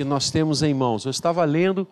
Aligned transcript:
que 0.00 0.04
nós 0.04 0.30
temos 0.30 0.62
em 0.62 0.72
mãos. 0.72 1.04
Eu 1.04 1.10
estava 1.10 1.44
lendo 1.44 1.86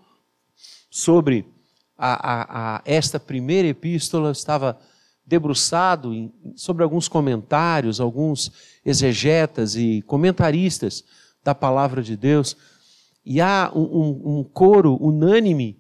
sobre 0.91 1.47
a, 1.95 2.15
a, 2.15 2.77
a 2.77 2.83
esta 2.87 3.21
primeira 3.21 3.69
epístola, 3.69 4.31
estava 4.31 4.81
debruçado 5.27 6.15
em, 6.15 6.33
sobre 6.57 6.83
alguns 6.83 7.07
comentários, 7.07 8.01
alguns 8.01 8.51
exegetas 8.83 9.77
e 9.77 10.01
comentaristas 10.07 11.05
da 11.45 11.55
palavra 11.55 12.03
de 12.03 12.17
Deus, 12.17 12.57
e 13.27 13.43
há 13.43 13.71
um, 13.75 13.83
um, 13.83 14.39
um 14.39 14.45
coro 14.45 14.97
unânime 14.99 15.79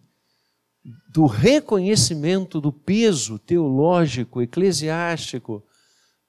do 1.11 1.25
reconhecimento 1.25 2.61
do 2.61 2.71
peso 2.71 3.39
teológico, 3.39 4.43
eclesiástico 4.43 5.65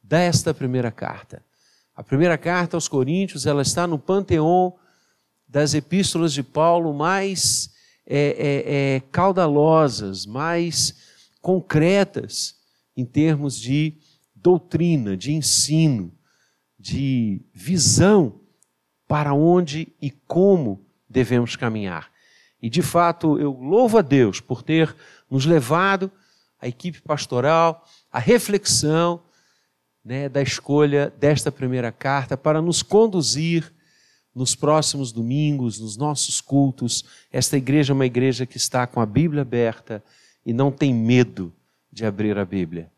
desta 0.02 0.54
primeira 0.54 0.92
carta. 0.92 1.44
A 1.94 2.02
primeira 2.02 2.38
carta 2.38 2.78
aos 2.78 2.88
Coríntios, 2.88 3.46
ela 3.46 3.62
está 3.62 3.86
no 3.86 4.00
panteão 4.00 4.80
das 5.50 5.74
epístolas 5.74 6.32
de 6.32 6.44
Paulo 6.44 6.94
mais 6.94 7.72
é, 8.06 8.18
é, 8.18 8.96
é, 8.96 9.00
caudalosas, 9.12 10.28
mais 10.28 10.96
concretas 11.42 12.56
em 12.96 13.04
termos 13.04 13.60
de 13.60 13.98
doutrina, 14.36 15.18
de 15.18 15.34
ensino, 15.34 16.14
de 16.78 17.42
visão 17.54 18.42
para 19.08 19.34
onde 19.34 19.92
e 20.00 20.12
como 20.12 20.86
devemos 21.10 21.56
caminhar. 21.56 22.12
E 22.62 22.70
de 22.70 22.84
fato, 22.84 23.40
eu 23.40 23.52
louvo 23.52 23.98
a 23.98 24.02
Deus 24.02 24.40
por 24.40 24.62
ter 24.62 24.96
nos 25.30 25.46
levado, 25.46 26.12
a 26.62 26.68
equipe 26.68 27.02
pastoral, 27.02 27.86
à 28.12 28.20
reflexão 28.20 29.24
né, 30.04 30.30
da 30.30 30.42
escolha 30.42 31.12
desta 31.18 31.52
primeira 31.52 31.92
carta 31.92 32.38
para 32.38 32.62
nos 32.62 32.84
conduzir 32.84 33.74
nos 34.34 34.56
próximos 34.56 35.12
domingos, 35.12 35.80
nos 35.80 35.98
nossos 35.98 36.40
cultos. 36.40 37.04
Esta 37.32 37.58
igreja 37.58 37.94
é 37.94 37.96
uma 37.96 38.06
igreja 38.06 38.46
que 38.46 38.58
está 38.58 38.86
com 38.86 39.00
a 39.00 39.06
Bíblia 39.06 39.42
aberta 39.42 40.04
e 40.46 40.54
não 40.54 40.72
tem 40.72 40.94
medo 40.94 41.54
de 41.92 42.06
abrir 42.06 42.38
a 42.38 42.46
Bíblia. 42.46 42.92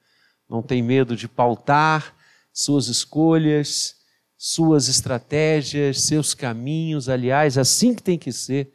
Não 0.50 0.62
tem 0.62 0.82
medo 0.82 1.16
de 1.16 1.28
pautar 1.28 2.16
suas 2.54 2.88
escolhas, 2.88 3.96
suas 4.38 4.88
estratégias, 4.88 6.02
seus 6.02 6.34
caminhos, 6.34 7.08
aliás, 7.08 7.58
assim 7.58 7.94
que 7.94 8.04
tem 8.04 8.18
que 8.18 8.32
ser 8.32 8.74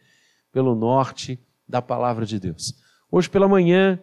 pelo 0.52 0.74
norte 0.74 1.38
da 1.68 1.82
palavra 1.82 2.24
de 2.24 2.38
Deus. 2.38 2.74
Hoje 3.10 3.28
pela 3.28 3.48
manhã, 3.48 4.00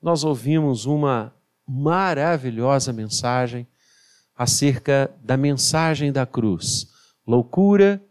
nós 0.00 0.24
ouvimos 0.24 0.86
uma 0.86 1.34
maravilhosa 1.66 2.92
mensagem 2.92 3.66
acerca 4.36 5.10
da 5.22 5.36
mensagem 5.36 6.12
da 6.12 6.26
cruz. 6.26 6.88
Loucura 7.26 8.02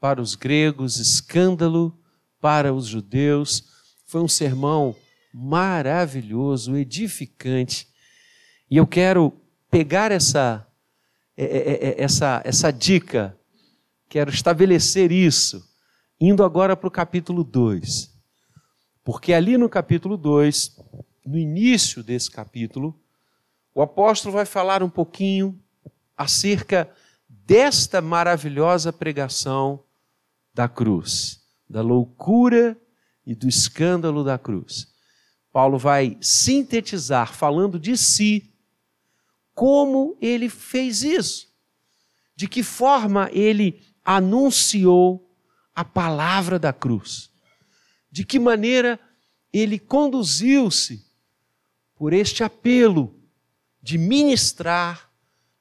para 0.00 0.20
os 0.20 0.34
gregos, 0.34 0.98
escândalo 0.98 1.98
para 2.40 2.72
os 2.72 2.86
judeus. 2.86 3.64
Foi 4.06 4.20
um 4.20 4.28
sermão 4.28 4.94
maravilhoso, 5.32 6.76
edificante. 6.76 7.88
E 8.70 8.76
eu 8.76 8.86
quero 8.86 9.32
pegar 9.70 10.10
essa, 10.10 10.66
é, 11.36 11.44
é, 11.44 11.88
é, 11.88 12.02
essa, 12.02 12.42
essa 12.44 12.70
dica, 12.70 13.38
quero 14.08 14.30
estabelecer 14.30 15.12
isso 15.12 15.64
Indo 16.18 16.42
agora 16.42 16.74
para 16.74 16.88
o 16.88 16.90
capítulo 16.90 17.44
2. 17.44 18.10
Porque 19.04 19.34
ali 19.34 19.58
no 19.58 19.68
capítulo 19.68 20.16
2, 20.16 20.80
no 21.26 21.36
início 21.36 22.02
desse 22.02 22.30
capítulo, 22.30 22.98
o 23.74 23.82
apóstolo 23.82 24.32
vai 24.32 24.46
falar 24.46 24.82
um 24.82 24.88
pouquinho 24.88 25.60
acerca 26.16 26.90
desta 27.46 28.02
maravilhosa 28.02 28.92
pregação 28.92 29.84
da 30.52 30.68
cruz, 30.68 31.40
da 31.70 31.80
loucura 31.80 32.76
e 33.24 33.36
do 33.36 33.48
escândalo 33.48 34.24
da 34.24 34.36
cruz. 34.36 34.92
Paulo 35.52 35.78
vai 35.78 36.18
sintetizar, 36.20 37.32
falando 37.32 37.78
de 37.78 37.96
si, 37.96 38.52
como 39.54 40.18
ele 40.20 40.48
fez 40.48 41.04
isso, 41.04 41.48
de 42.34 42.48
que 42.48 42.64
forma 42.64 43.30
ele 43.32 43.80
anunciou 44.04 45.32
a 45.74 45.84
palavra 45.84 46.58
da 46.58 46.72
cruz. 46.72 47.30
De 48.10 48.24
que 48.24 48.38
maneira 48.38 48.98
ele 49.52 49.78
conduziu-se 49.78 51.06
por 51.94 52.12
este 52.12 52.42
apelo 52.42 53.14
de 53.80 53.96
ministrar 53.96 55.10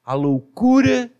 a 0.03 0.13
loucura 0.13 1.14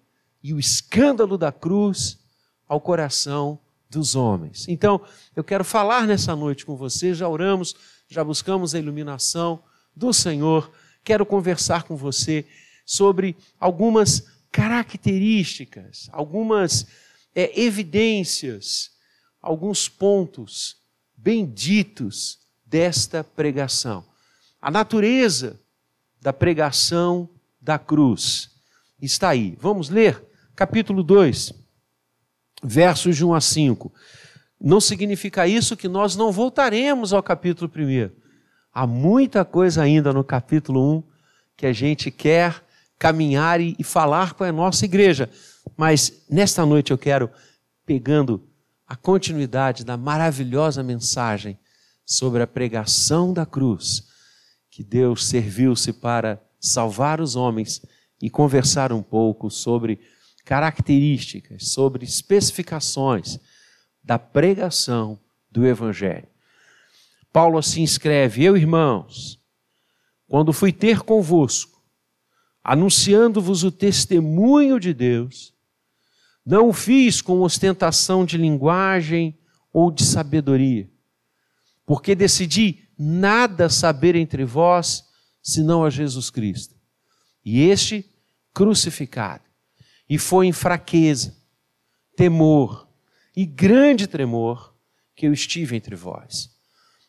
e 0.45 0.53
o 0.53 0.59
escândalo 0.59 1.39
da 1.39 1.51
cruz 1.51 2.19
ao 2.67 2.79
coração 2.79 3.57
dos 3.89 4.15
homens. 4.15 4.67
Então, 4.67 5.01
eu 5.35 5.43
quero 5.43 5.65
falar 5.65 6.05
nessa 6.05 6.35
noite 6.35 6.67
com 6.67 6.75
você, 6.75 7.15
já 7.15 7.27
oramos, 7.27 7.75
já 8.07 8.23
buscamos 8.23 8.75
a 8.75 8.77
iluminação 8.77 9.63
do 9.95 10.13
Senhor, 10.13 10.71
quero 11.03 11.25
conversar 11.25 11.81
com 11.81 11.95
você 11.95 12.45
sobre 12.85 13.35
algumas 13.59 14.27
características, 14.51 16.09
algumas 16.11 16.85
é, 17.33 17.59
evidências, 17.59 18.91
alguns 19.41 19.89
pontos 19.89 20.77
benditos 21.17 22.37
desta 22.63 23.23
pregação. 23.23 24.05
A 24.61 24.69
natureza 24.69 25.59
da 26.21 26.31
pregação 26.31 27.27
da 27.59 27.79
cruz 27.79 28.51
está 29.01 29.29
aí. 29.29 29.57
Vamos 29.59 29.89
ler 29.89 30.34
capítulo 30.55 31.03
2, 31.03 31.53
versos 32.63 33.17
de 33.17 33.25
1 33.25 33.33
a 33.33 33.41
5. 33.41 33.93
Não 34.59 34.79
significa 34.79 35.45
isso 35.45 35.75
que 35.75 35.87
nós 35.87 36.15
não 36.15 36.31
voltaremos 36.31 37.11
ao 37.11 37.21
capítulo 37.21 37.69
1. 37.75 38.09
Há 38.73 38.87
muita 38.87 39.43
coisa 39.43 39.83
ainda 39.83 40.13
no 40.13 40.23
capítulo 40.23 40.97
1 40.99 41.03
que 41.57 41.65
a 41.65 41.73
gente 41.73 42.09
quer 42.09 42.63
caminhar 42.97 43.59
e, 43.59 43.75
falar 43.83 44.33
com 44.33 44.45
a 44.45 44.51
nossa 44.51 44.85
igreja. 44.85 45.29
Mas 45.75 46.23
nesta 46.29 46.65
noite 46.65 46.91
eu 46.91 46.97
quero, 46.97 47.29
pegando 47.85 48.47
a 48.87 48.95
continuidade 48.95 49.83
da 49.83 49.97
maravilhosa 49.97 50.81
mensagem 50.81 51.59
sobre 52.05 52.41
a 52.41 52.47
pregação 52.47 53.33
da 53.33 53.45
cruz, 53.45 54.07
que 54.69 54.83
Deus 54.83 55.25
serviu-se 55.25 55.91
para 55.91 56.41
salvar 56.59 57.19
os 57.19 57.35
homens 57.35 57.81
e 58.21 58.29
conversar 58.29 58.93
um 58.93 59.01
pouco 59.01 59.49
sobre 59.49 59.99
características, 60.45 61.69
sobre 61.69 62.05
especificações 62.05 63.39
da 64.03 64.19
pregação 64.19 65.19
do 65.51 65.65
Evangelho. 65.65 66.27
Paulo 67.33 67.57
assim 67.57 67.83
escreve: 67.83 68.43
Eu, 68.43 68.55
irmãos, 68.55 69.41
quando 70.27 70.53
fui 70.53 70.71
ter 70.71 71.01
convosco, 71.01 71.81
anunciando-vos 72.63 73.63
o 73.63 73.71
testemunho 73.71 74.79
de 74.79 74.93
Deus, 74.93 75.53
não 76.45 76.69
o 76.69 76.73
fiz 76.73 77.21
com 77.21 77.41
ostentação 77.41 78.23
de 78.23 78.37
linguagem 78.37 79.37
ou 79.73 79.91
de 79.91 80.03
sabedoria, 80.05 80.89
porque 81.85 82.13
decidi 82.13 82.87
nada 82.97 83.67
saber 83.67 84.15
entre 84.15 84.45
vós 84.45 85.03
senão 85.41 85.83
a 85.83 85.89
Jesus 85.89 86.29
Cristo. 86.29 86.75
E 87.43 87.61
este 87.61 88.09
crucificado. 88.53 89.44
E 90.09 90.17
foi 90.17 90.47
em 90.47 90.51
fraqueza, 90.51 91.35
temor 92.15 92.87
e 93.35 93.45
grande 93.45 94.07
tremor 94.07 94.73
que 95.15 95.25
eu 95.27 95.33
estive 95.33 95.75
entre 95.75 95.95
vós. 95.95 96.53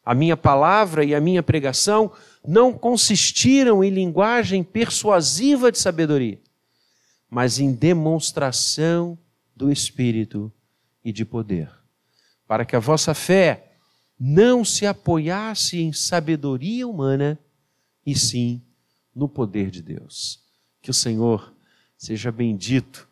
A 0.05 0.15
minha 0.15 0.37
palavra 0.37 1.05
e 1.05 1.15
a 1.15 1.21
minha 1.21 1.43
pregação 1.43 2.13
não 2.47 2.73
consistiram 2.73 3.83
em 3.83 3.91
linguagem 3.91 4.63
persuasiva 4.63 5.73
de 5.73 5.79
sabedoria, 5.79 6.41
mas 7.29 7.59
em 7.59 7.73
demonstração 7.73 9.19
do 9.55 9.71
Espírito 9.73 10.53
e 11.05 11.13
de 11.13 11.25
poder, 11.25 11.71
para 12.47 12.65
que 12.65 12.77
a 12.77 12.81
vossa 12.81 13.15
fé 13.15 13.73
não 14.19 14.65
se 14.65 14.87
apoiasse 14.87 15.81
em 15.81 15.93
sabedoria 15.93 16.87
humana, 16.87 17.39
e 18.05 18.15
sim 18.15 18.63
no 19.15 19.29
poder 19.29 19.71
de 19.71 19.83
Deus. 19.83 20.41
Que 20.81 20.91
o 20.91 20.95
Senhor 20.95 21.56
seja 21.97 22.31
bendito 22.31 23.09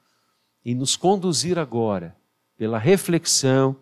e 0.64 0.74
nos 0.74 0.96
conduzir 0.96 1.58
agora 1.58 2.16
pela 2.56 2.78
reflexão 2.78 3.76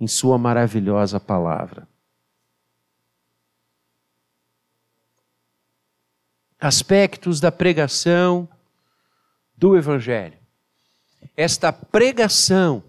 em 0.00 0.06
Sua 0.06 0.38
maravilhosa 0.38 1.18
palavra. 1.18 1.88
Aspectos 6.58 7.40
da 7.40 7.50
pregação 7.50 8.48
do 9.56 9.76
Evangelho 9.76 10.42
esta 11.36 11.72
pregação 11.72 12.82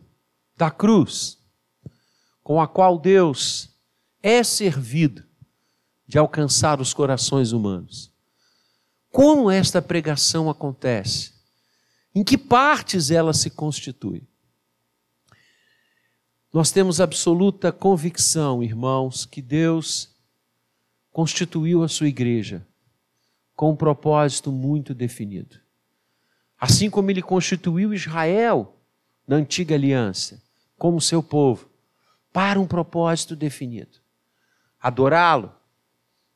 da 0.57 0.69
cruz, 0.69 1.37
com 2.43 2.61
a 2.61 2.67
qual 2.67 2.97
Deus 2.97 3.69
é 4.21 4.43
servido 4.43 5.23
de 6.07 6.17
alcançar 6.17 6.81
os 6.81 6.93
corações 6.93 7.51
humanos. 7.51 8.11
Como 9.11 9.49
esta 9.49 9.81
pregação 9.81 10.49
acontece? 10.49 11.32
Em 12.15 12.23
que 12.23 12.37
partes 12.37 13.09
ela 13.09 13.33
se 13.33 13.49
constitui? 13.49 14.27
Nós 16.53 16.71
temos 16.71 17.01
absoluta 17.01 17.71
convicção, 17.71 18.61
irmãos, 18.61 19.25
que 19.25 19.41
Deus 19.41 20.15
constituiu 21.11 21.83
a 21.83 21.87
sua 21.87 22.07
igreja 22.07 22.67
com 23.55 23.71
um 23.71 23.75
propósito 23.75 24.51
muito 24.51 24.93
definido. 24.93 25.59
Assim 26.59 26.89
como 26.89 27.09
ele 27.09 27.21
constituiu 27.21 27.93
Israel 27.93 28.79
na 29.27 29.37
antiga 29.37 29.73
aliança, 29.73 30.41
como 30.77 31.01
seu 31.01 31.23
povo, 31.23 31.69
para 32.31 32.59
um 32.59 32.67
propósito 32.67 33.35
definido: 33.35 33.99
adorá-lo, 34.79 35.51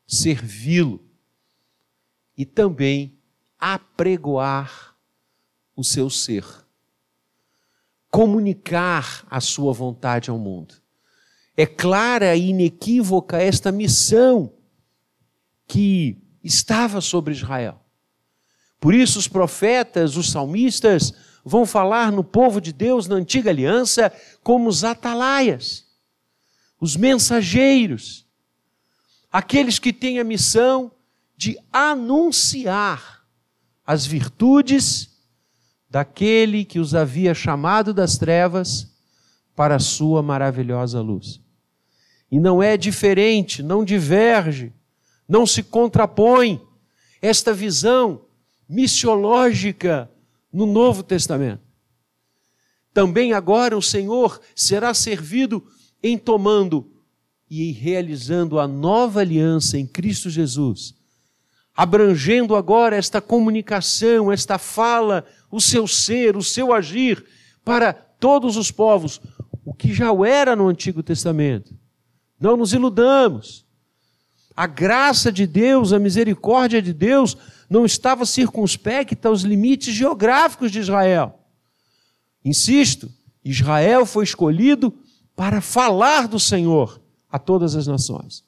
servi-lo 0.07 1.03
e 2.35 2.45
também 2.45 3.19
apregoar 3.59 4.96
o 5.77 5.83
seu 5.83 6.09
ser 6.09 6.43
comunicar 8.09 9.25
a 9.29 9.39
sua 9.39 9.71
vontade 9.71 10.29
ao 10.29 10.39
mundo. 10.39 10.73
É 11.55 11.65
clara 11.65 12.35
e 12.35 12.49
inequívoca 12.49 13.37
esta 13.37 13.71
missão 13.71 14.53
que 15.67 16.17
estava 16.43 17.01
sobre 17.01 17.33
Israel. 17.33 17.79
Por 18.79 18.93
isso, 18.93 19.19
os 19.19 19.27
profetas, 19.27 20.15
os 20.17 20.31
salmistas, 20.31 21.13
vão 21.43 21.65
falar 21.65 22.11
no 22.11 22.23
povo 22.23 22.61
de 22.61 22.71
Deus 22.71 23.07
na 23.07 23.15
antiga 23.15 23.49
aliança 23.49 24.11
como 24.43 24.69
os 24.69 24.83
atalaias, 24.83 25.85
os 26.79 26.95
mensageiros, 26.95 28.25
aqueles 29.31 29.79
que 29.79 29.91
têm 29.91 30.19
a 30.19 30.23
missão 30.23 30.91
de 31.35 31.57
anunciar 31.71 33.25
as 33.85 34.05
virtudes 34.05 35.16
daquele 35.89 36.65
que 36.65 36.79
os 36.79 36.93
havia 36.93 37.33
chamado 37.33 37.93
das 37.93 38.17
trevas 38.17 38.91
para 39.55 39.75
a 39.75 39.79
sua 39.79 40.21
maravilhosa 40.21 41.01
luz. 41.01 41.41
E 42.31 42.39
não 42.39 42.61
é 42.61 42.75
diferente, 42.75 43.63
não 43.63 43.85
diverge, 43.85 44.73
não 45.27 45.45
se 45.45 45.63
contrapõe 45.63 46.61
esta 47.21 47.53
visão 47.53 48.21
missiológica 48.67 50.09
no 50.51 50.65
Novo 50.65 51.03
Testamento. 51.03 51.61
Também 52.93 53.33
agora 53.33 53.77
o 53.77 53.81
Senhor 53.81 54.41
será 54.55 54.93
servido 54.93 55.63
em 56.03 56.17
tomando 56.17 56.91
e 57.49 57.71
realizando 57.71 58.59
a 58.59 58.67
nova 58.67 59.21
aliança 59.21 59.77
em 59.77 59.85
Cristo 59.85 60.29
Jesus, 60.29 60.95
abrangendo 61.75 62.55
agora 62.55 62.95
esta 62.95 63.21
comunicação, 63.21 64.31
esta 64.31 64.57
fala 64.57 65.25
o 65.51 65.61
seu 65.61 65.87
ser, 65.87 66.35
o 66.35 66.43
seu 66.43 66.73
agir 66.73 67.25
para 67.63 67.93
todos 67.93 68.57
os 68.57 68.71
povos, 68.71 69.21
o 69.65 69.73
que 69.73 69.93
já 69.93 70.07
era 70.25 70.55
no 70.55 70.67
Antigo 70.67 71.03
Testamento. 71.03 71.75
Não 72.39 72.55
nos 72.57 72.73
iludamos. 72.73 73.65
A 74.55 74.65
graça 74.65 75.31
de 75.31 75.45
Deus, 75.45 75.93
a 75.93 75.99
misericórdia 75.99 76.81
de 76.81 76.93
Deus 76.93 77.37
não 77.69 77.85
estava 77.85 78.25
circunspecta 78.25 79.27
aos 79.27 79.41
limites 79.41 79.93
geográficos 79.93 80.71
de 80.71 80.79
Israel. 80.79 81.39
Insisto, 82.43 83.11
Israel 83.43 84.05
foi 84.05 84.23
escolhido 84.23 84.93
para 85.35 85.61
falar 85.61 86.27
do 86.27 86.39
Senhor 86.39 87.01
a 87.29 87.37
todas 87.37 87.75
as 87.75 87.87
nações. 87.87 88.43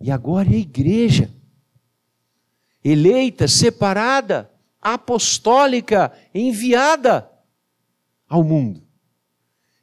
E 0.00 0.10
agora 0.10 0.48
é 0.48 0.54
a 0.54 0.58
igreja, 0.58 1.30
eleita, 2.82 3.46
separada, 3.46 4.49
apostólica 4.80 6.12
enviada 6.34 7.30
ao 8.28 8.42
mundo. 8.42 8.82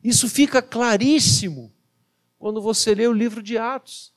Isso 0.04 0.30
fica 0.30 0.62
claríssimo 0.62 1.74
quando 2.40 2.62
você 2.62 2.96
lê 2.96 3.08
o 3.08 3.14
livro 3.14 3.42
de 3.44 3.58
Atos. 3.58 4.14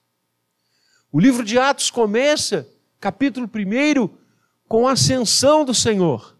O 1.10 1.18
livro 1.18 1.44
de 1.44 1.58
Atos 1.58 1.90
começa, 1.90 2.68
capítulo 3.00 3.50
1, 3.52 4.08
com 4.68 4.86
a 4.86 4.92
ascensão 4.92 5.64
do 5.64 5.74
Senhor, 5.74 6.38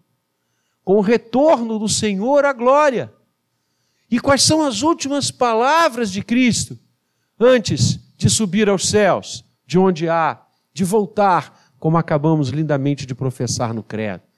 com 0.85 0.95
o 0.95 1.01
retorno 1.01 1.79
do 1.79 1.89
Senhor 1.89 2.45
à 2.45 2.53
glória. 2.53 3.13
E 4.09 4.21
quais 4.21 4.43
são 4.43 4.65
as 4.65 4.83
últimas 4.83 5.31
palavras 5.31 6.13
de 6.13 6.23
Cristo 6.23 6.79
antes 7.39 7.99
de 8.17 8.31
subir 8.31 8.69
aos 8.69 8.89
céus, 8.89 9.45
de 9.67 9.79
onde 9.79 10.09
há, 10.09 10.41
de 10.73 10.85
voltar, 10.85 11.73
como 11.79 11.97
acabamos 11.97 12.51
lindamente 12.51 13.07
de 13.07 13.15
professar 13.15 13.75
no 13.75 13.83
Credo? 13.83 14.30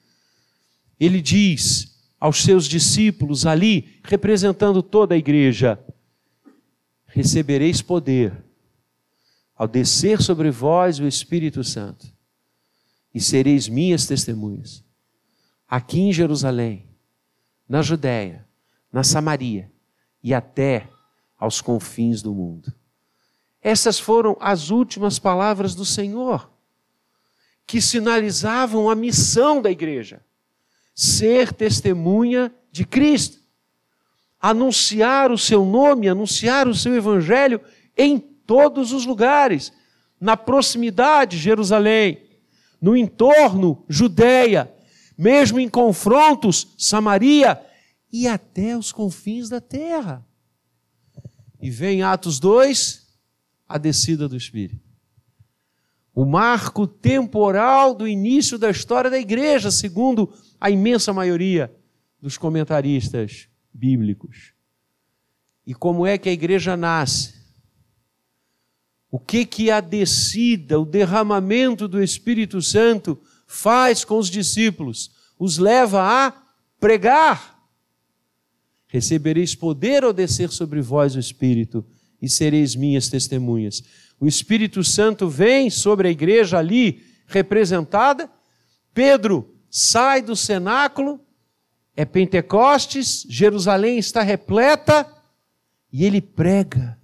Ele 1.04 1.20
diz 1.20 2.00
aos 2.20 2.44
seus 2.44 2.66
discípulos 2.66 3.44
ali, 3.44 4.00
representando 4.04 4.82
toda 4.82 5.16
a 5.16 5.18
igreja: 5.18 5.84
Recebereis 7.06 7.82
poder 7.82 8.32
ao 9.56 9.66
descer 9.66 10.22
sobre 10.22 10.48
vós 10.50 11.00
o 11.00 11.06
Espírito 11.06 11.64
Santo, 11.64 12.06
e 13.12 13.20
sereis 13.20 13.68
minhas 13.68 14.06
testemunhas, 14.06 14.84
aqui 15.68 16.00
em 16.00 16.12
Jerusalém, 16.12 16.86
na 17.68 17.82
Judéia, 17.82 18.46
na 18.92 19.02
Samaria 19.02 19.70
e 20.22 20.32
até 20.32 20.88
aos 21.36 21.60
confins 21.60 22.22
do 22.22 22.32
mundo. 22.32 22.72
Essas 23.60 23.98
foram 23.98 24.36
as 24.40 24.70
últimas 24.70 25.18
palavras 25.18 25.74
do 25.74 25.84
Senhor, 25.84 26.48
que 27.66 27.80
sinalizavam 27.80 28.88
a 28.88 28.94
missão 28.94 29.60
da 29.60 29.70
igreja 29.70 30.22
ser 30.94 31.52
testemunha 31.52 32.52
de 32.70 32.84
Cristo, 32.84 33.38
anunciar 34.40 35.30
o 35.30 35.38
seu 35.38 35.64
nome, 35.64 36.08
anunciar 36.08 36.66
o 36.66 36.74
seu 36.74 36.94
evangelho 36.94 37.60
em 37.96 38.18
todos 38.18 38.92
os 38.92 39.06
lugares, 39.06 39.72
na 40.20 40.36
proximidade, 40.36 41.38
Jerusalém, 41.38 42.22
no 42.80 42.96
entorno, 42.96 43.84
Judéia, 43.88 44.72
mesmo 45.16 45.60
em 45.60 45.68
confrontos, 45.68 46.74
Samaria. 46.76 47.60
E 48.12 48.28
até 48.28 48.76
os 48.76 48.92
confins 48.92 49.48
da 49.48 49.60
terra. 49.60 50.26
E 51.60 51.70
vem 51.70 52.02
Atos 52.02 52.38
2, 52.38 53.06
a 53.68 53.78
descida 53.78 54.28
do 54.28 54.36
Espírito. 54.36 54.82
O 56.14 56.26
marco 56.26 56.86
temporal 56.86 57.94
do 57.94 58.06
início 58.06 58.58
da 58.58 58.68
história 58.68 59.10
da 59.10 59.18
igreja, 59.18 59.70
segundo 59.70 60.34
a 60.62 60.70
imensa 60.70 61.12
maioria 61.12 61.74
dos 62.20 62.38
comentaristas 62.38 63.48
bíblicos. 63.74 64.52
E 65.66 65.74
como 65.74 66.06
é 66.06 66.16
que 66.16 66.28
a 66.28 66.32
igreja 66.32 66.76
nasce? 66.76 67.34
O 69.10 69.18
que 69.18 69.44
que 69.44 69.72
a 69.72 69.80
descida, 69.80 70.78
o 70.78 70.84
derramamento 70.84 71.88
do 71.88 72.00
Espírito 72.00 72.62
Santo 72.62 73.20
faz 73.44 74.04
com 74.04 74.16
os 74.18 74.30
discípulos? 74.30 75.10
Os 75.36 75.58
leva 75.58 76.00
a 76.00 76.32
pregar. 76.78 77.60
Recebereis 78.86 79.56
poder 79.56 80.04
ao 80.04 80.12
descer 80.12 80.50
sobre 80.50 80.80
vós 80.80 81.16
o 81.16 81.18
Espírito 81.18 81.84
e 82.20 82.28
sereis 82.28 82.76
minhas 82.76 83.08
testemunhas. 83.08 83.82
O 84.20 84.28
Espírito 84.28 84.84
Santo 84.84 85.28
vem 85.28 85.68
sobre 85.70 86.06
a 86.06 86.10
igreja 86.12 86.56
ali 86.56 87.02
representada. 87.26 88.30
Pedro 88.94 89.51
sai 89.74 90.20
do 90.20 90.36
cenáculo, 90.36 91.18
é 91.96 92.04
Pentecostes, 92.04 93.24
Jerusalém 93.26 93.98
está 93.98 94.20
repleta, 94.20 95.10
e 95.90 96.04
ele 96.04 96.20
prega, 96.20 97.00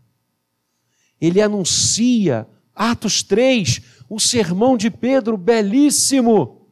ele 1.18 1.40
anuncia, 1.40 2.46
Atos 2.74 3.22
3, 3.22 3.80
o 4.08 4.20
sermão 4.20 4.76
de 4.76 4.90
Pedro, 4.90 5.38
belíssimo, 5.38 6.68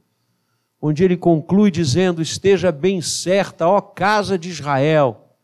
onde 0.81 1.03
ele 1.03 1.17
conclui 1.17 1.71
dizendo: 1.71 2.21
Esteja 2.21 2.71
bem 2.71 3.01
certa, 3.01 3.67
ó 3.67 3.81
casa 3.81 4.39
de 4.39 4.51
Israel, 4.51 5.37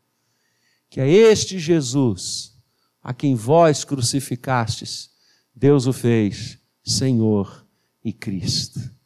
que 0.88 1.00
a 1.00 1.06
este 1.06 1.58
Jesus, 1.58 2.54
a 3.02 3.14
quem 3.14 3.34
vós 3.34 3.84
crucificastes, 3.84 5.10
Deus 5.54 5.86
o 5.86 5.92
fez 5.92 6.58
Senhor 6.84 7.66
e 8.04 8.12
Cristo. 8.12 9.01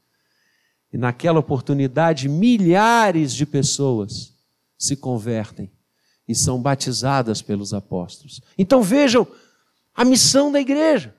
E 0.96 0.98
naquela 0.98 1.40
oportunidade, 1.40 2.26
milhares 2.26 3.34
de 3.34 3.44
pessoas 3.44 4.32
se 4.78 4.96
convertem 4.96 5.70
e 6.26 6.34
são 6.34 6.58
batizadas 6.58 7.42
pelos 7.42 7.74
apóstolos. 7.74 8.40
Então 8.56 8.82
vejam 8.82 9.26
a 9.94 10.06
missão 10.06 10.50
da 10.50 10.58
igreja. 10.58 11.14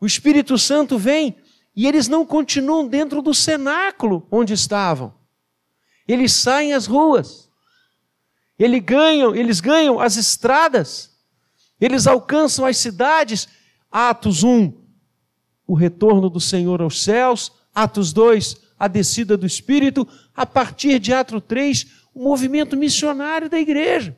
O 0.00 0.06
Espírito 0.06 0.56
Santo 0.56 0.96
vem 0.96 1.36
e 1.76 1.86
eles 1.86 2.08
não 2.08 2.24
continuam 2.24 2.88
dentro 2.88 3.20
do 3.20 3.34
cenáculo 3.34 4.26
onde 4.30 4.54
estavam. 4.54 5.12
Eles 6.08 6.32
saem 6.32 6.72
às 6.72 6.86
ruas. 6.86 7.50
Eles 8.58 8.82
ganham, 8.82 9.36
eles 9.36 9.60
ganham 9.60 10.00
as 10.00 10.16
estradas. 10.16 11.14
Eles 11.78 12.06
alcançam 12.06 12.64
as 12.64 12.78
cidades. 12.78 13.48
Atos 13.92 14.42
1, 14.42 14.72
o 15.66 15.74
retorno 15.74 16.30
do 16.30 16.40
Senhor 16.40 16.80
aos 16.80 17.02
céus. 17.02 17.52
Atos 17.76 18.12
2, 18.12 18.56
a 18.78 18.88
descida 18.88 19.36
do 19.36 19.46
Espírito, 19.46 20.08
a 20.34 20.44
partir 20.44 20.98
de 20.98 21.12
Atos 21.12 21.42
3, 21.46 21.86
o 22.12 22.24
movimento 22.24 22.76
missionário 22.76 23.48
da 23.48 23.60
igreja. 23.60 24.16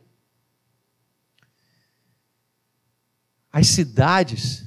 as 3.58 3.68
cidades, 3.68 4.64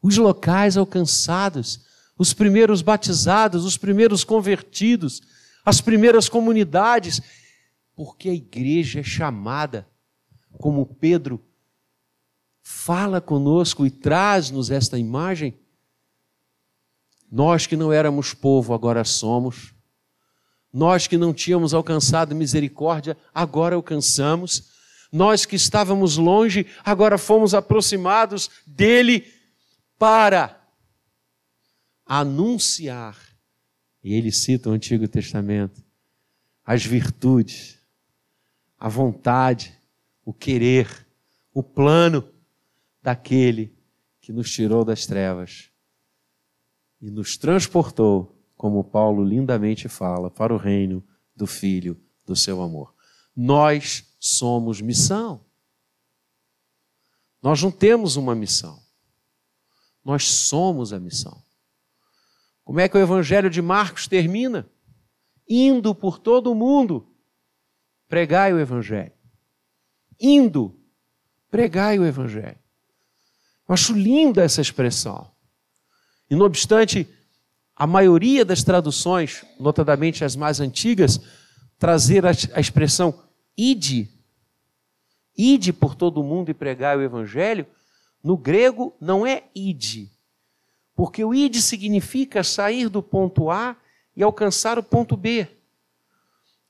os 0.00 0.16
locais 0.16 0.76
alcançados, 0.76 1.84
os 2.16 2.32
primeiros 2.32 2.82
batizados, 2.82 3.64
os 3.64 3.76
primeiros 3.76 4.22
convertidos, 4.22 5.22
as 5.64 5.80
primeiras 5.80 6.28
comunidades, 6.28 7.20
porque 7.94 8.28
a 8.28 8.34
igreja 8.34 9.00
é 9.00 9.02
chamada, 9.02 9.88
como 10.52 10.86
Pedro 10.86 11.44
fala 12.62 13.20
conosco 13.20 13.84
e 13.84 13.90
traz-nos 13.90 14.70
esta 14.70 14.98
imagem. 14.98 15.58
Nós 17.30 17.66
que 17.66 17.76
não 17.76 17.92
éramos 17.92 18.32
povo, 18.32 18.72
agora 18.72 19.04
somos. 19.04 19.74
Nós 20.72 21.06
que 21.06 21.16
não 21.16 21.32
tínhamos 21.32 21.74
alcançado 21.74 22.34
misericórdia, 22.34 23.16
agora 23.34 23.74
alcançamos. 23.74 24.70
Nós 25.10 25.44
que 25.44 25.56
estávamos 25.56 26.16
longe, 26.16 26.66
agora 26.84 27.18
fomos 27.18 27.54
aproximados 27.54 28.50
dele 28.66 29.32
para 29.98 30.60
anunciar. 32.04 33.16
E 34.04 34.14
ele 34.14 34.30
cita 34.30 34.70
o 34.70 34.72
Antigo 34.72 35.08
Testamento, 35.08 35.82
as 36.64 36.84
virtudes, 36.84 37.78
a 38.78 38.88
vontade, 38.88 39.74
o 40.24 40.32
querer, 40.32 41.06
o 41.52 41.62
plano 41.62 42.28
daquele 43.02 43.74
que 44.20 44.32
nos 44.32 44.50
tirou 44.50 44.84
das 44.84 45.06
trevas 45.06 45.70
e 47.06 47.10
nos 47.10 47.36
transportou, 47.36 48.36
como 48.56 48.82
Paulo 48.82 49.22
lindamente 49.22 49.88
fala, 49.88 50.28
para 50.28 50.52
o 50.52 50.56
reino 50.56 51.06
do 51.36 51.46
Filho 51.46 51.96
do 52.24 52.34
seu 52.34 52.60
amor. 52.60 52.92
Nós 53.36 54.12
somos 54.18 54.80
missão. 54.80 55.44
Nós 57.40 57.62
não 57.62 57.70
temos 57.70 58.16
uma 58.16 58.34
missão. 58.34 58.82
Nós 60.04 60.24
somos 60.24 60.92
a 60.92 60.98
missão. 60.98 61.40
Como 62.64 62.80
é 62.80 62.88
que 62.88 62.96
o 62.96 63.00
Evangelho 63.00 63.48
de 63.48 63.62
Marcos 63.62 64.08
termina? 64.08 64.68
Indo 65.48 65.94
por 65.94 66.18
todo 66.18 66.50
o 66.50 66.56
mundo, 66.56 67.06
pregai 68.08 68.52
o 68.52 68.58
Evangelho. 68.58 69.12
Indo, 70.20 70.76
pregai 71.52 72.00
o 72.00 72.04
Evangelho. 72.04 72.58
Eu 73.68 73.72
acho 73.74 73.92
linda 73.92 74.42
essa 74.42 74.60
expressão. 74.60 75.35
E 76.28 76.34
não 76.34 76.46
obstante, 76.46 77.08
a 77.74 77.86
maioria 77.86 78.44
das 78.44 78.62
traduções, 78.62 79.44
notadamente 79.60 80.24
as 80.24 80.34
mais 80.34 80.60
antigas, 80.60 81.20
trazer 81.78 82.24
a 82.24 82.60
expressão 82.60 83.22
ide, 83.56 84.10
ide 85.36 85.72
por 85.72 85.94
todo 85.94 86.20
o 86.20 86.24
mundo 86.24 86.50
e 86.50 86.54
pregai 86.54 86.96
o 86.96 87.02
evangelho, 87.02 87.66
no 88.24 88.36
grego 88.36 88.96
não 89.00 89.26
é 89.26 89.44
ide, 89.54 90.10
porque 90.94 91.22
o 91.22 91.34
ide 91.34 91.60
significa 91.60 92.42
sair 92.42 92.88
do 92.88 93.02
ponto 93.02 93.50
A 93.50 93.76
e 94.16 94.22
alcançar 94.22 94.78
o 94.78 94.82
ponto 94.82 95.16
B. 95.16 95.46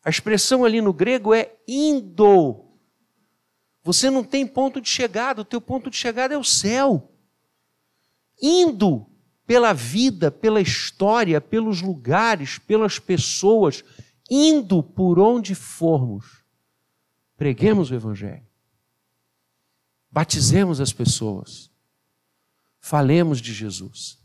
A 0.04 0.10
expressão 0.10 0.64
ali 0.64 0.80
no 0.80 0.92
grego 0.92 1.32
é 1.32 1.52
indo. 1.66 2.64
Você 3.82 4.10
não 4.10 4.24
tem 4.24 4.46
ponto 4.46 4.80
de 4.80 4.88
chegada, 4.88 5.42
o 5.42 5.44
teu 5.44 5.60
ponto 5.60 5.88
de 5.88 5.96
chegada 5.96 6.34
é 6.34 6.38
o 6.38 6.44
céu. 6.44 7.12
Indo 8.42 9.06
pela 9.46 9.72
vida, 9.72 10.30
pela 10.30 10.60
história, 10.60 11.40
pelos 11.40 11.80
lugares, 11.80 12.58
pelas 12.58 12.98
pessoas, 12.98 13.84
indo 14.28 14.82
por 14.82 15.18
onde 15.18 15.54
formos, 15.54 16.42
preguemos 17.36 17.90
o 17.90 17.94
Evangelho, 17.94 18.46
batizemos 20.10 20.80
as 20.80 20.92
pessoas, 20.92 21.70
falemos 22.80 23.40
de 23.40 23.52
Jesus. 23.52 24.18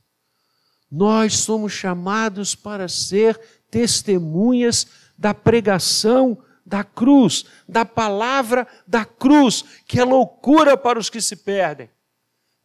Nós 0.90 1.38
somos 1.38 1.72
chamados 1.72 2.56
para 2.56 2.88
ser 2.88 3.40
testemunhas 3.70 4.88
da 5.18 5.34
pregação 5.34 6.38
da 6.66 6.84
cruz, 6.84 7.46
da 7.68 7.86
palavra 7.86 8.68
da 8.88 9.06
cruz, 9.06 9.64
que 9.88 10.00
é 10.00 10.04
loucura 10.04 10.76
para 10.76 11.00
os 11.00 11.10
que 11.10 11.22
se 11.22 11.36
perdem 11.36 11.90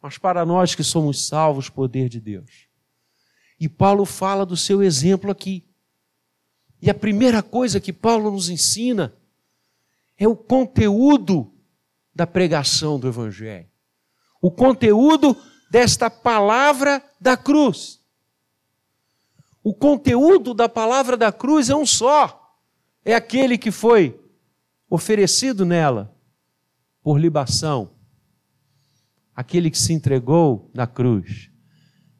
mas 0.01 0.17
para 0.17 0.45
nós 0.45 0.75
que 0.75 0.83
somos 0.83 1.27
salvos, 1.27 1.69
poder 1.69 2.09
de 2.09 2.19
Deus. 2.19 2.67
E 3.59 3.67
Paulo 3.67 4.05
fala 4.05 4.45
do 4.45 4.55
seu 4.55 4.83
exemplo 4.83 5.31
aqui. 5.31 5.65
E 6.81 6.89
a 6.89 6.93
primeira 6.93 7.41
coisa 7.41 7.79
que 7.79 7.91
Paulo 7.91 8.31
nos 8.31 8.49
ensina 8.49 9.15
é 10.17 10.27
o 10.27 10.35
conteúdo 10.35 11.51
da 12.13 12.27
pregação 12.27 12.99
do 12.99 13.07
Evangelho. 13.07 13.69
O 14.41 14.51
conteúdo 14.51 15.35
desta 15.69 16.09
palavra 16.09 17.03
da 17.19 17.35
cruz. 17.35 17.99
O 19.63 19.73
conteúdo 19.73 20.53
da 20.53 20.69
palavra 20.69 21.17
da 21.17 21.31
cruz 21.31 21.69
é 21.69 21.75
um 21.75 21.85
só. 21.85 22.55
É 23.03 23.15
aquele 23.15 23.57
que 23.57 23.71
foi 23.71 24.19
oferecido 24.89 25.65
nela 25.65 26.15
por 27.01 27.19
libação 27.19 27.96
aquele 29.37 29.69
que 29.69 29.77
se 29.77 29.93
entregou 29.93 30.71
na 30.73 30.87
cruz, 30.87 31.51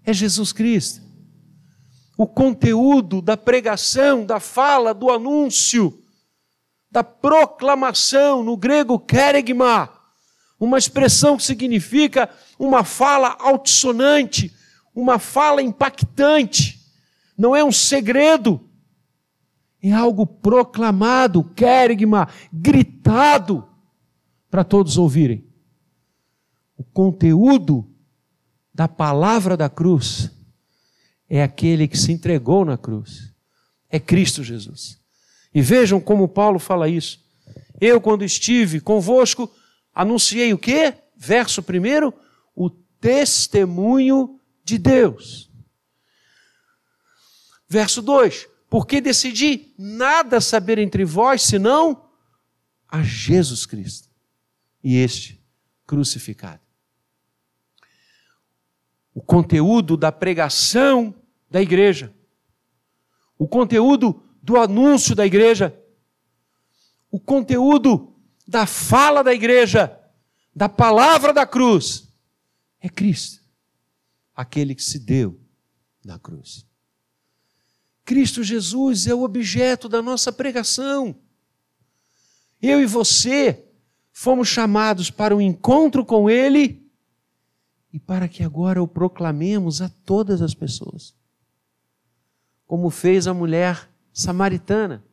é 0.05 0.13
Jesus 0.13 0.53
Cristo. 0.53 1.01
O 2.15 2.27
conteúdo 2.27 3.23
da 3.23 3.35
pregação, 3.35 4.23
da 4.23 4.39
fala, 4.39 4.93
do 4.93 5.09
anúncio, 5.09 5.99
da 6.91 7.03
proclamação, 7.03 8.43
no 8.43 8.55
grego 8.55 8.99
kerigma, 8.99 9.91
uma 10.59 10.77
expressão 10.77 11.37
que 11.37 11.43
significa 11.43 12.29
uma 12.59 12.83
fala 12.83 13.35
altissonante, 13.39 14.53
uma 14.93 15.17
fala 15.17 15.59
impactante, 15.59 16.79
não 17.35 17.55
é 17.55 17.63
um 17.63 17.71
segredo, 17.71 18.61
é 19.81 19.91
algo 19.91 20.25
proclamado, 20.25 21.43
kerigma, 21.55 22.27
gritado, 22.53 23.67
para 24.51 24.63
todos 24.63 24.99
ouvirem 24.99 25.46
o 26.77 26.83
conteúdo 26.83 27.91
da 28.71 28.87
palavra 28.87 29.57
da 29.57 29.67
cruz 29.67 30.31
é 31.27 31.41
aquele 31.41 31.87
que 31.87 31.97
se 31.97 32.11
entregou 32.11 32.63
na 32.63 32.77
cruz. 32.77 33.33
É 33.89 33.99
Cristo 33.99 34.43
Jesus. 34.43 35.01
E 35.53 35.61
vejam 35.61 35.99
como 35.99 36.27
Paulo 36.27 36.59
fala 36.59 36.87
isso. 36.87 37.25
Eu, 37.81 37.99
quando 37.99 38.23
estive 38.23 38.79
convosco, 38.79 39.51
anunciei 39.93 40.53
o 40.53 40.57
quê? 40.57 40.93
Verso 41.15 41.63
primeiro, 41.63 42.13
o 42.55 42.69
testemunho 42.69 44.39
de 44.63 44.77
Deus. 44.77 45.49
Verso 47.67 48.01
2: 48.03 48.47
Porque 48.69 49.01
decidi 49.01 49.73
nada 49.77 50.39
saber 50.39 50.77
entre 50.77 51.03
vós 51.03 51.41
senão 51.41 52.07
a 52.87 53.01
Jesus 53.01 53.65
Cristo 53.65 54.09
e 54.83 54.97
este 54.97 55.43
crucificado 55.85 56.66
o 59.17 59.21
conteúdo 59.21 59.97
da 59.97 60.11
pregação 60.11 61.11
da 61.49 61.59
igreja, 61.59 62.13
o 63.35 63.47
conteúdo 63.47 64.21
do 64.43 64.57
anúncio 64.57 65.15
da 65.15 65.25
igreja, 65.25 65.75
o 67.09 67.19
conteúdo 67.19 68.15
da 68.47 68.67
fala 68.67 69.23
da 69.23 69.33
igreja, 69.33 69.99
da 70.55 70.69
palavra 70.69 71.33
da 71.33 71.47
cruz, 71.47 72.13
é 72.79 72.87
Cristo, 72.87 73.41
aquele 74.35 74.75
que 74.75 74.83
se 74.83 74.99
deu 74.99 75.41
na 76.05 76.19
cruz. 76.19 76.63
Cristo 78.05 78.43
Jesus 78.43 79.07
é 79.07 79.15
o 79.15 79.23
objeto 79.23 79.89
da 79.89 79.99
nossa 79.99 80.31
pregação. 80.31 81.19
Eu 82.61 82.79
e 82.83 82.85
você 82.85 83.65
fomos 84.11 84.47
chamados 84.47 85.09
para 85.09 85.35
um 85.35 85.41
encontro 85.41 86.05
com 86.05 86.29
Ele 86.29 86.86
e 87.91 87.99
para 87.99 88.27
que 88.27 88.43
agora 88.43 88.81
o 88.81 88.87
proclamemos 88.87 89.81
a 89.81 89.89
todas 89.89 90.41
as 90.41 90.53
pessoas. 90.53 91.15
Como 92.65 92.89
fez 92.89 93.27
a 93.27 93.33
mulher 93.33 93.89
samaritana, 94.11 95.03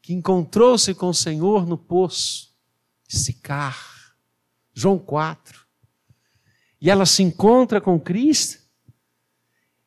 que 0.00 0.12
encontrou-se 0.12 0.94
com 0.94 1.08
o 1.08 1.14
Senhor 1.14 1.66
no 1.66 1.76
poço 1.76 2.54
de 3.06 3.18
Sicar, 3.18 4.14
João 4.72 4.98
4. 4.98 5.66
E 6.80 6.88
ela 6.88 7.04
se 7.04 7.22
encontra 7.22 7.80
com 7.80 8.00
Cristo, 8.00 8.60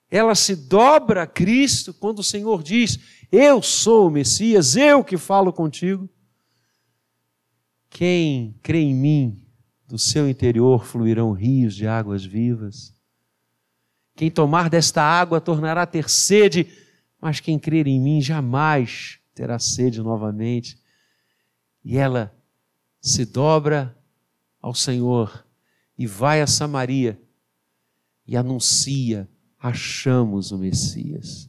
ela 0.09 0.35
se 0.35 0.55
dobra 0.55 1.23
a 1.23 1.27
Cristo 1.27 1.93
quando 1.93 2.19
o 2.19 2.23
Senhor 2.23 2.61
diz: 2.61 2.99
Eu 3.31 3.63
sou 3.63 4.07
o 4.07 4.11
Messias, 4.11 4.75
eu 4.75 5.03
que 5.03 5.17
falo 5.17 5.51
contigo. 5.51 6.07
Quem 7.89 8.55
crê 8.61 8.79
em 8.79 8.93
mim, 8.93 9.42
do 9.93 9.99
seu 9.99 10.27
interior 10.27 10.83
fluirão 10.83 11.33
rios 11.33 11.75
de 11.75 11.85
águas 11.85 12.25
vivas. 12.25 12.95
Quem 14.15 14.31
tomar 14.31 14.67
desta 14.67 15.03
água 15.03 15.39
tornará 15.39 15.83
a 15.83 15.85
ter 15.85 16.09
sede, 16.09 16.67
mas 17.21 17.39
quem 17.39 17.59
crer 17.59 17.85
em 17.85 18.01
mim 18.01 18.19
jamais 18.19 19.19
terá 19.35 19.59
sede 19.59 20.01
novamente. 20.01 20.79
E 21.85 21.95
ela 21.95 22.35
se 22.99 23.23
dobra 23.23 23.95
ao 24.59 24.73
Senhor 24.73 25.45
e 25.95 26.07
vai 26.07 26.41
a 26.41 26.47
Samaria 26.47 27.21
e 28.25 28.35
anuncia: 28.35 29.29
achamos 29.59 30.51
o 30.51 30.57
Messias, 30.57 31.47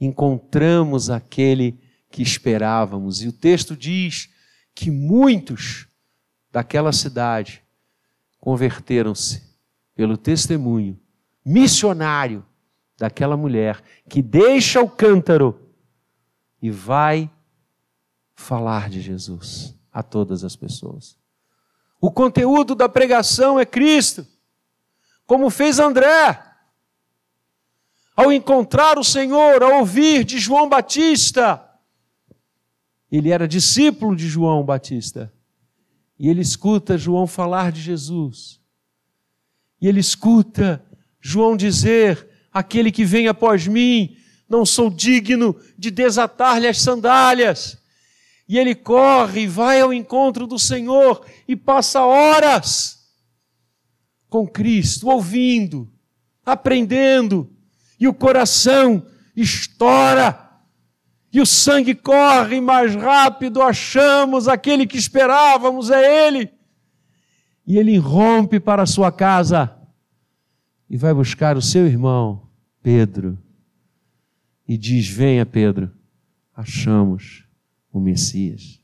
encontramos 0.00 1.10
aquele 1.10 1.78
que 2.10 2.22
esperávamos. 2.22 3.22
E 3.22 3.28
o 3.28 3.32
texto 3.32 3.76
diz 3.76 4.30
que 4.74 4.90
muitos 4.90 5.86
daquela 6.50 6.92
cidade 6.92 7.62
converteram-se 8.40 9.42
pelo 9.94 10.16
testemunho 10.16 10.98
missionário 11.44 12.44
daquela 12.98 13.36
mulher 13.36 13.82
que 14.08 14.20
deixa 14.20 14.80
o 14.80 14.88
cântaro 14.88 15.72
e 16.60 16.70
vai 16.70 17.30
falar 18.34 18.88
de 18.88 19.00
Jesus 19.00 19.74
a 19.92 20.02
todas 20.02 20.44
as 20.44 20.54
pessoas. 20.54 21.18
O 22.00 22.10
conteúdo 22.10 22.74
da 22.74 22.88
pregação 22.88 23.58
é 23.58 23.66
Cristo, 23.66 24.26
como 25.26 25.50
fez 25.50 25.78
André. 25.78 26.44
Ao 28.14 28.32
encontrar 28.32 28.98
o 28.98 29.04
Senhor, 29.04 29.62
ao 29.62 29.80
ouvir 29.80 30.24
de 30.24 30.38
João 30.38 30.68
Batista, 30.68 31.64
ele 33.10 33.30
era 33.30 33.48
discípulo 33.48 34.14
de 34.14 34.28
João 34.28 34.64
Batista. 34.64 35.32
E 36.18 36.28
ele 36.28 36.40
escuta 36.40 36.98
João 36.98 37.26
falar 37.26 37.70
de 37.70 37.80
Jesus. 37.80 38.60
E 39.80 39.86
ele 39.86 40.00
escuta 40.00 40.84
João 41.20 41.56
dizer: 41.56 42.28
Aquele 42.52 42.90
que 42.90 43.04
vem 43.04 43.28
após 43.28 43.66
mim, 43.66 44.16
não 44.48 44.66
sou 44.66 44.90
digno 44.90 45.54
de 45.78 45.90
desatar-lhe 45.90 46.66
as 46.66 46.80
sandálias. 46.80 47.78
E 48.48 48.58
ele 48.58 48.74
corre, 48.74 49.46
vai 49.46 49.80
ao 49.80 49.92
encontro 49.92 50.46
do 50.46 50.58
Senhor 50.58 51.24
e 51.46 51.54
passa 51.54 52.04
horas 52.04 52.98
com 54.28 54.46
Cristo, 54.46 55.08
ouvindo, 55.08 55.90
aprendendo, 56.44 57.50
e 58.00 58.08
o 58.08 58.14
coração 58.14 59.06
estoura 59.36 60.47
e 61.32 61.40
o 61.40 61.46
sangue 61.46 61.94
corre 61.94 62.60
mais 62.60 62.94
rápido, 62.94 63.60
achamos 63.60 64.48
aquele 64.48 64.86
que 64.86 64.96
esperávamos, 64.96 65.90
é 65.90 66.26
ele. 66.26 66.50
E 67.66 67.76
ele 67.76 67.98
rompe 67.98 68.58
para 68.58 68.82
a 68.82 68.86
sua 68.86 69.12
casa 69.12 69.76
e 70.88 70.96
vai 70.96 71.12
buscar 71.12 71.56
o 71.56 71.62
seu 71.62 71.86
irmão, 71.86 72.48
Pedro, 72.82 73.38
e 74.66 74.78
diz: 74.78 75.06
Venha, 75.06 75.44
Pedro, 75.44 75.90
achamos 76.56 77.44
o 77.92 78.00
Messias. 78.00 78.80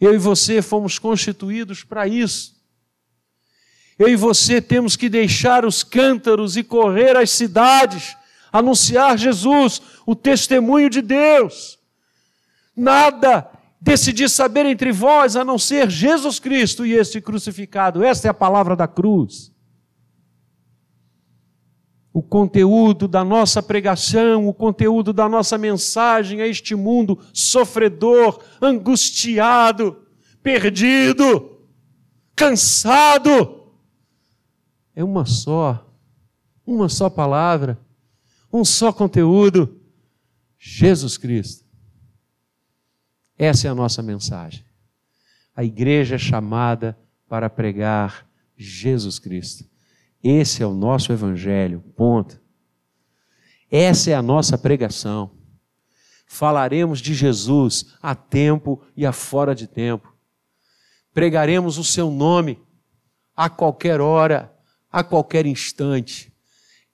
Eu 0.00 0.14
e 0.14 0.18
você 0.18 0.62
fomos 0.62 0.98
constituídos 0.98 1.82
para 1.82 2.06
isso. 2.06 2.54
Eu 3.98 4.08
e 4.08 4.14
você 4.14 4.60
temos 4.60 4.94
que 4.94 5.08
deixar 5.08 5.64
os 5.64 5.82
cântaros 5.82 6.56
e 6.56 6.62
correr 6.62 7.16
às 7.16 7.30
cidades 7.30 8.14
anunciar 8.58 9.18
Jesus, 9.18 9.80
o 10.06 10.14
testemunho 10.14 10.90
de 10.90 11.02
Deus. 11.02 11.78
Nada 12.74 13.50
decidi 13.80 14.28
saber 14.28 14.66
entre 14.66 14.90
vós 14.92 15.36
a 15.36 15.44
não 15.44 15.58
ser 15.58 15.88
Jesus 15.88 16.38
Cristo 16.38 16.84
e 16.84 16.92
este 16.92 17.20
crucificado. 17.20 18.02
Esta 18.02 18.28
é 18.28 18.30
a 18.30 18.34
palavra 18.34 18.74
da 18.74 18.88
cruz. 18.88 19.52
O 22.12 22.22
conteúdo 22.22 23.06
da 23.06 23.22
nossa 23.22 23.62
pregação, 23.62 24.48
o 24.48 24.54
conteúdo 24.54 25.12
da 25.12 25.28
nossa 25.28 25.56
mensagem 25.56 26.40
a 26.40 26.46
este 26.46 26.74
mundo 26.74 27.18
sofredor, 27.32 28.42
angustiado, 28.60 30.02
perdido, 30.42 31.60
cansado, 32.34 33.70
é 34.94 35.04
uma 35.04 35.26
só, 35.26 35.86
uma 36.66 36.88
só 36.88 37.10
palavra 37.10 37.78
um 38.52 38.64
só 38.64 38.92
conteúdo: 38.92 39.80
Jesus 40.58 41.16
Cristo. 41.16 41.64
Essa 43.38 43.68
é 43.68 43.70
a 43.70 43.74
nossa 43.74 44.02
mensagem. 44.02 44.64
A 45.54 45.62
igreja 45.62 46.14
é 46.14 46.18
chamada 46.18 46.98
para 47.28 47.50
pregar 47.50 48.26
Jesus 48.56 49.18
Cristo. 49.18 49.64
Esse 50.22 50.62
é 50.62 50.66
o 50.66 50.74
nosso 50.74 51.12
evangelho, 51.12 51.80
ponto. 51.94 52.40
Essa 53.70 54.10
é 54.10 54.14
a 54.14 54.22
nossa 54.22 54.56
pregação. 54.56 55.30
Falaremos 56.26 57.00
de 57.00 57.14
Jesus 57.14 57.94
a 58.02 58.14
tempo 58.14 58.82
e 58.96 59.06
a 59.06 59.12
fora 59.12 59.54
de 59.54 59.66
tempo. 59.66 60.14
Pregaremos 61.12 61.78
o 61.78 61.84
seu 61.84 62.10
nome 62.10 62.60
a 63.34 63.48
qualquer 63.48 64.00
hora, 64.00 64.52
a 64.90 65.04
qualquer 65.04 65.46
instante. 65.46 66.35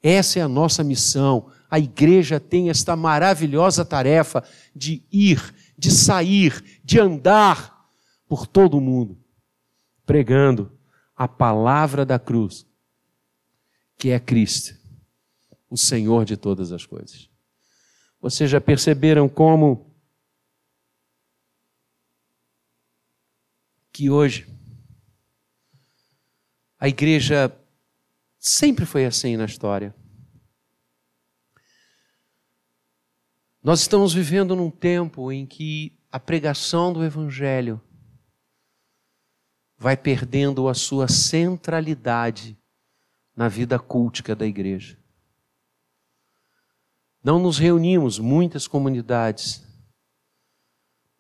Essa 0.03 0.41
é 0.41 0.43
a 0.43 0.49
nossa 0.49 0.83
missão. 0.83 1.51
A 1.71 1.79
igreja 1.79 2.41
tem 2.41 2.69
esta 2.69 2.97
maravilhosa 2.97 3.85
tarefa 3.85 4.43
de 4.75 5.03
ir, 5.13 5.55
de 5.79 5.91
sair, 5.91 6.81
de 6.83 6.99
andar 6.99 7.89
por 8.27 8.47
todo 8.47 8.79
o 8.79 8.81
mundo, 8.81 9.19
pregando 10.05 10.77
a 11.15 11.29
palavra 11.29 12.05
da 12.05 12.19
cruz, 12.19 12.67
que 13.97 14.11
é 14.11 14.19
Cristo, 14.19 14.77
o 15.71 15.77
Senhor 15.77 16.25
de 16.25 16.37
todas 16.37 16.73
as 16.73 16.85
coisas. 16.85 17.31
Vocês 18.21 18.51
já 18.51 18.61
perceberam 18.61 19.29
como 19.29 19.95
que 23.93 24.11
hoje 24.11 24.49
a 26.79 26.89
igreja 26.89 27.57
Sempre 28.45 28.85
foi 28.85 29.07
assim 29.07 29.37
na 29.37 29.45
história. 29.45 29.95
Nós 33.63 33.83
estamos 33.83 34.13
vivendo 34.13 34.57
num 34.57 34.69
tempo 34.69 35.31
em 35.31 35.47
que 35.47 35.97
a 36.11 36.19
pregação 36.19 36.93
do 36.93 37.05
Evangelho 37.05 37.81
vai 39.79 39.97
perdendo 39.97 40.69
a 40.69 40.75
sua 40.75 41.07
centralidade 41.07 42.59
na 43.37 43.47
vida 43.47 43.79
cultica 43.79 44.35
da 44.35 44.45
igreja. 44.45 44.99
Não 47.23 47.39
nos 47.39 47.59
reunimos, 47.59 48.19
muitas 48.19 48.67
comunidades, 48.67 49.65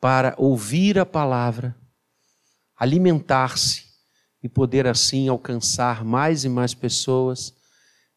para 0.00 0.35
ouvir 0.37 0.98
a 0.98 1.06
palavra, 1.06 1.80
alimentar-se 2.74 3.91
e 4.42 4.48
poder 4.48 4.87
assim 4.87 5.28
alcançar 5.28 6.05
mais 6.05 6.44
e 6.44 6.48
mais 6.48 6.74
pessoas 6.74 7.55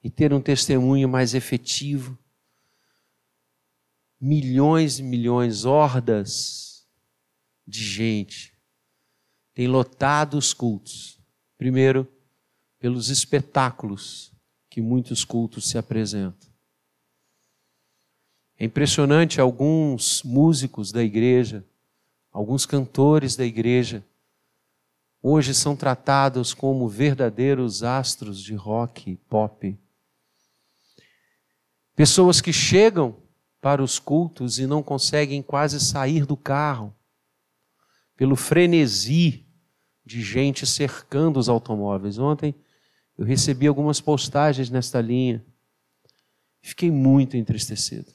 e 0.03 0.09
ter 0.09 0.33
um 0.33 0.41
testemunho 0.41 1.07
mais 1.07 1.33
efetivo. 1.33 2.17
Milhões 4.19 4.99
e 4.99 5.03
milhões, 5.03 5.65
hordas 5.65 6.87
de 7.67 7.83
gente 7.83 8.55
têm 9.53 9.67
lotado 9.67 10.37
os 10.37 10.53
cultos. 10.53 11.19
Primeiro, 11.57 12.07
pelos 12.79 13.09
espetáculos 13.09 14.31
que 14.69 14.81
muitos 14.81 15.23
cultos 15.23 15.69
se 15.69 15.77
apresentam. 15.77 16.49
É 18.57 18.65
impressionante 18.65 19.41
alguns 19.41 20.21
músicos 20.23 20.91
da 20.91 21.03
igreja, 21.03 21.65
alguns 22.31 22.65
cantores 22.65 23.35
da 23.35 23.45
igreja, 23.45 24.05
hoje 25.27 25.55
são 25.55 25.75
tratados 25.75 26.53
como 26.53 26.87
verdadeiros 26.87 27.81
astros 27.81 28.39
de 28.39 28.53
rock 28.53 29.09
e 29.09 29.15
pop. 29.15 29.75
Pessoas 31.95 32.41
que 32.41 32.53
chegam 32.53 33.17
para 33.59 33.81
os 33.81 33.97
cultos 33.97 34.59
e 34.59 34.67
não 34.67 34.83
conseguem 34.83 35.41
quase 35.41 35.79
sair 35.79 36.27
do 36.27 36.37
carro, 36.37 36.95
pelo 38.15 38.35
frenesi 38.35 39.47
de 40.05 40.21
gente 40.21 40.63
cercando 40.67 41.39
os 41.39 41.49
automóveis. 41.49 42.19
Ontem 42.19 42.53
eu 43.17 43.25
recebi 43.25 43.65
algumas 43.65 43.99
postagens 43.99 44.69
nesta 44.69 45.01
linha. 45.01 45.43
Fiquei 46.61 46.91
muito 46.91 47.35
entristecido. 47.35 48.13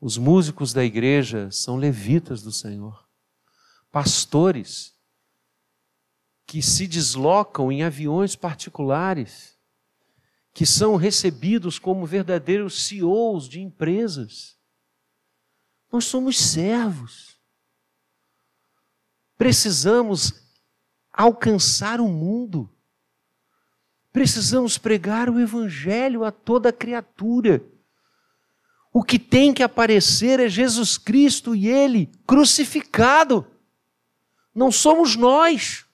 Os 0.00 0.16
músicos 0.16 0.72
da 0.72 0.84
igreja 0.84 1.50
são 1.50 1.74
levitas 1.74 2.44
do 2.44 2.52
Senhor, 2.52 3.08
pastores 3.90 4.93
que 6.46 6.62
se 6.62 6.86
deslocam 6.86 7.72
em 7.72 7.82
aviões 7.82 8.36
particulares, 8.36 9.58
que 10.52 10.64
são 10.64 10.96
recebidos 10.96 11.78
como 11.78 12.06
verdadeiros 12.06 12.86
CEOs 12.86 13.48
de 13.48 13.60
empresas. 13.60 14.56
Nós 15.90 16.04
somos 16.04 16.38
servos. 16.38 17.36
Precisamos 19.36 20.32
alcançar 21.12 22.00
o 22.00 22.08
mundo. 22.08 22.70
Precisamos 24.12 24.78
pregar 24.78 25.28
o 25.28 25.40
Evangelho 25.40 26.24
a 26.24 26.30
toda 26.30 26.72
criatura. 26.72 27.64
O 28.92 29.02
que 29.02 29.18
tem 29.18 29.52
que 29.52 29.62
aparecer 29.62 30.38
é 30.38 30.48
Jesus 30.48 30.96
Cristo 30.96 31.52
e 31.52 31.66
Ele 31.66 32.12
crucificado. 32.24 33.44
Não 34.54 34.70
somos 34.70 35.16
nós. 35.16 35.84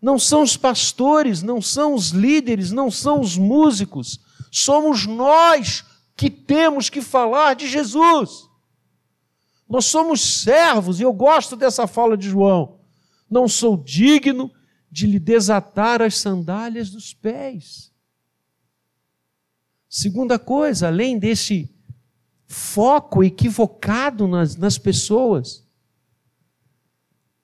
Não 0.00 0.18
são 0.18 0.42
os 0.42 0.56
pastores, 0.56 1.42
não 1.42 1.60
são 1.60 1.94
os 1.94 2.10
líderes, 2.10 2.70
não 2.70 2.90
são 2.90 3.20
os 3.20 3.36
músicos, 3.36 4.20
somos 4.50 5.06
nós 5.06 5.84
que 6.16 6.30
temos 6.30 6.88
que 6.88 7.00
falar 7.00 7.54
de 7.54 7.68
Jesus. 7.68 8.48
Nós 9.68 9.84
somos 9.84 10.42
servos, 10.42 10.98
e 10.98 11.02
eu 11.02 11.12
gosto 11.12 11.54
dessa 11.54 11.86
fala 11.86 12.16
de 12.16 12.28
João. 12.28 12.80
Não 13.30 13.46
sou 13.46 13.76
digno 13.76 14.50
de 14.90 15.06
lhe 15.06 15.18
desatar 15.18 16.02
as 16.02 16.16
sandálias 16.16 16.90
dos 16.90 17.14
pés. 17.14 17.92
Segunda 19.88 20.38
coisa, 20.38 20.88
além 20.88 21.18
desse 21.18 21.72
foco 22.46 23.22
equivocado 23.22 24.26
nas, 24.26 24.56
nas 24.56 24.76
pessoas, 24.76 25.64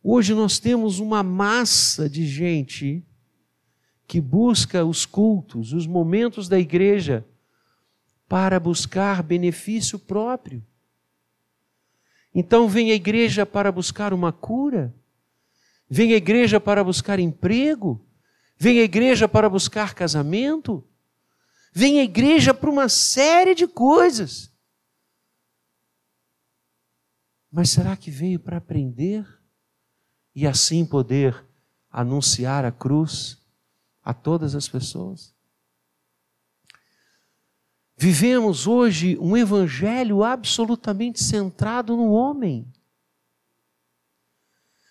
Hoje 0.09 0.35
nós 0.35 0.61
temos 0.61 1.01
uma 1.01 1.21
massa 1.21 2.09
de 2.09 2.25
gente 2.25 3.05
que 4.07 4.21
busca 4.21 4.85
os 4.85 5.05
cultos, 5.05 5.73
os 5.73 5.85
momentos 5.85 6.49
da 6.49 6.61
igreja, 6.61 7.27
para 8.29 8.61
buscar 8.61 9.21
benefício 9.21 9.99
próprio. 9.99 10.65
Então 12.33 12.69
vem 12.69 12.93
a 12.93 12.95
igreja 12.95 13.45
para 13.45 13.73
buscar 13.73 14.15
uma 14.15 14.33
cura, 14.33 14.95
vem 15.91 16.13
a 16.13 16.17
igreja 16.19 16.61
para 16.61 16.85
buscar 16.85 17.19
emprego, 17.19 18.07
vem 18.57 18.79
a 18.79 18.85
igreja 18.85 19.27
para 19.27 19.49
buscar 19.49 19.93
casamento, 19.93 20.87
vem 21.73 21.99
a 21.99 22.05
igreja 22.05 22.55
para 22.55 22.71
uma 22.71 22.89
série 22.89 23.57
de 23.57 23.67
coisas. 23.67 24.55
Mas 27.51 27.71
será 27.71 27.97
que 27.97 28.09
veio 28.09 28.39
para 28.39 28.59
aprender? 28.59 29.36
E 30.37 30.47
assim 30.47 30.85
poder 30.85 31.43
anunciar 31.91 32.67
a 32.67 32.71
cruz 32.71 33.39
a 34.05 34.13
todas 34.13 34.55
as 34.55 34.69
pessoas. 34.69 35.35
Vivemos 37.97 38.67
hoje 38.67 39.17
um 39.19 39.35
evangelho 39.35 40.23
absolutamente 40.23 41.25
centrado 41.25 41.97
no 41.97 42.13
homem. 42.13 42.71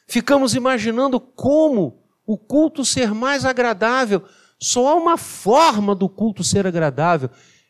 Ficamos 0.08 0.56
imaginando 0.56 1.20
como 1.20 2.04
o 2.26 2.36
culto 2.36 2.84
ser 2.84 3.14
mais 3.14 3.46
agradável. 3.46 4.28
Só 4.60 4.88
há 4.88 4.96
uma 4.96 5.16
forma 5.16 5.94
do 5.94 6.10
culto 6.10 6.44
ser 6.44 6.66
agradável: 6.66 7.30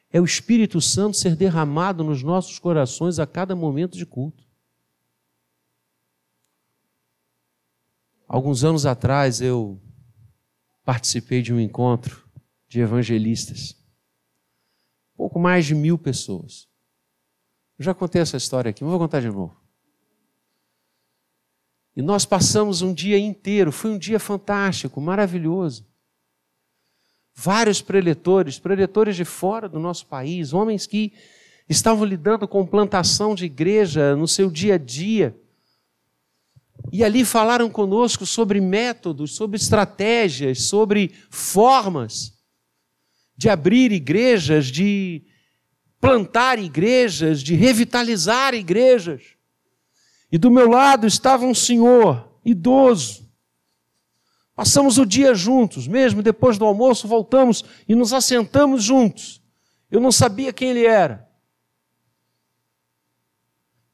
é 0.09 0.21
o 0.21 0.25
Espírito 0.25 0.79
Santo 0.79 1.17
ser 1.17 1.35
derramado 1.35 2.05
nos 2.05 2.23
nossos 2.23 2.57
corações 2.57 3.19
a 3.19 3.27
cada 3.27 3.53
momento 3.53 3.97
de 3.97 4.05
culto. 4.05 4.44
Alguns 8.27 8.63
anos 8.63 8.85
atrás 8.85 9.39
eu 9.39 9.79
participei 10.83 11.41
de 11.41 11.53
um 11.53 11.59
encontro 11.59 12.27
de 12.67 12.79
evangelistas. 12.79 13.75
Pouco 15.15 15.39
mais 15.39 15.65
de 15.65 15.75
mil 15.75 15.97
pessoas. 15.97 16.67
Eu 17.77 17.85
já 17.85 17.93
contei 17.93 18.21
essa 18.21 18.37
história 18.37 18.69
aqui, 18.69 18.83
mas 18.83 18.91
vou 18.91 18.99
contar 18.99 19.21
de 19.21 19.27
novo. 19.27 19.55
E 21.95 22.01
nós 22.01 22.25
passamos 22.25 22.81
um 22.81 22.93
dia 22.93 23.17
inteiro, 23.17 23.71
foi 23.71 23.91
um 23.91 23.97
dia 23.97 24.19
fantástico, 24.19 24.99
maravilhoso. 24.99 25.87
Vários 27.33 27.81
preletores, 27.81 28.59
preletores 28.59 29.15
de 29.15 29.23
fora 29.23 29.69
do 29.69 29.79
nosso 29.79 30.05
país, 30.07 30.51
homens 30.51 30.85
que 30.85 31.13
estavam 31.69 32.05
lidando 32.05 32.47
com 32.47 32.65
plantação 32.65 33.35
de 33.35 33.45
igreja 33.45 34.15
no 34.15 34.27
seu 34.27 34.49
dia 34.49 34.75
a 34.75 34.77
dia 34.77 35.37
e 36.91 37.03
ali 37.03 37.25
falaram 37.25 37.69
conosco 37.69 38.25
sobre 38.25 38.61
métodos, 38.61 39.35
sobre 39.35 39.57
estratégias, 39.57 40.63
sobre 40.63 41.13
formas 41.29 42.33
de 43.35 43.49
abrir 43.49 43.91
igrejas, 43.91 44.67
de 44.67 45.23
plantar 45.99 46.57
igrejas, 46.59 47.41
de 47.41 47.55
revitalizar 47.55 48.53
igrejas. 48.53 49.35
E 50.31 50.37
do 50.37 50.49
meu 50.49 50.69
lado 50.69 51.05
estava 51.05 51.45
um 51.45 51.53
senhor 51.53 52.39
idoso. 52.45 53.29
Passamos 54.55 54.97
o 54.97 55.05
dia 55.05 55.33
juntos, 55.33 55.87
mesmo 55.87 56.23
depois 56.23 56.57
do 56.57 56.65
almoço 56.65 57.07
voltamos 57.07 57.63
e 57.87 57.93
nos 57.93 58.13
assentamos 58.13 58.83
juntos. 58.83 59.41
Eu 59.91 59.99
não 59.99 60.11
sabia 60.11 60.53
quem 60.53 60.69
ele 60.69 60.85
era. 60.85 61.29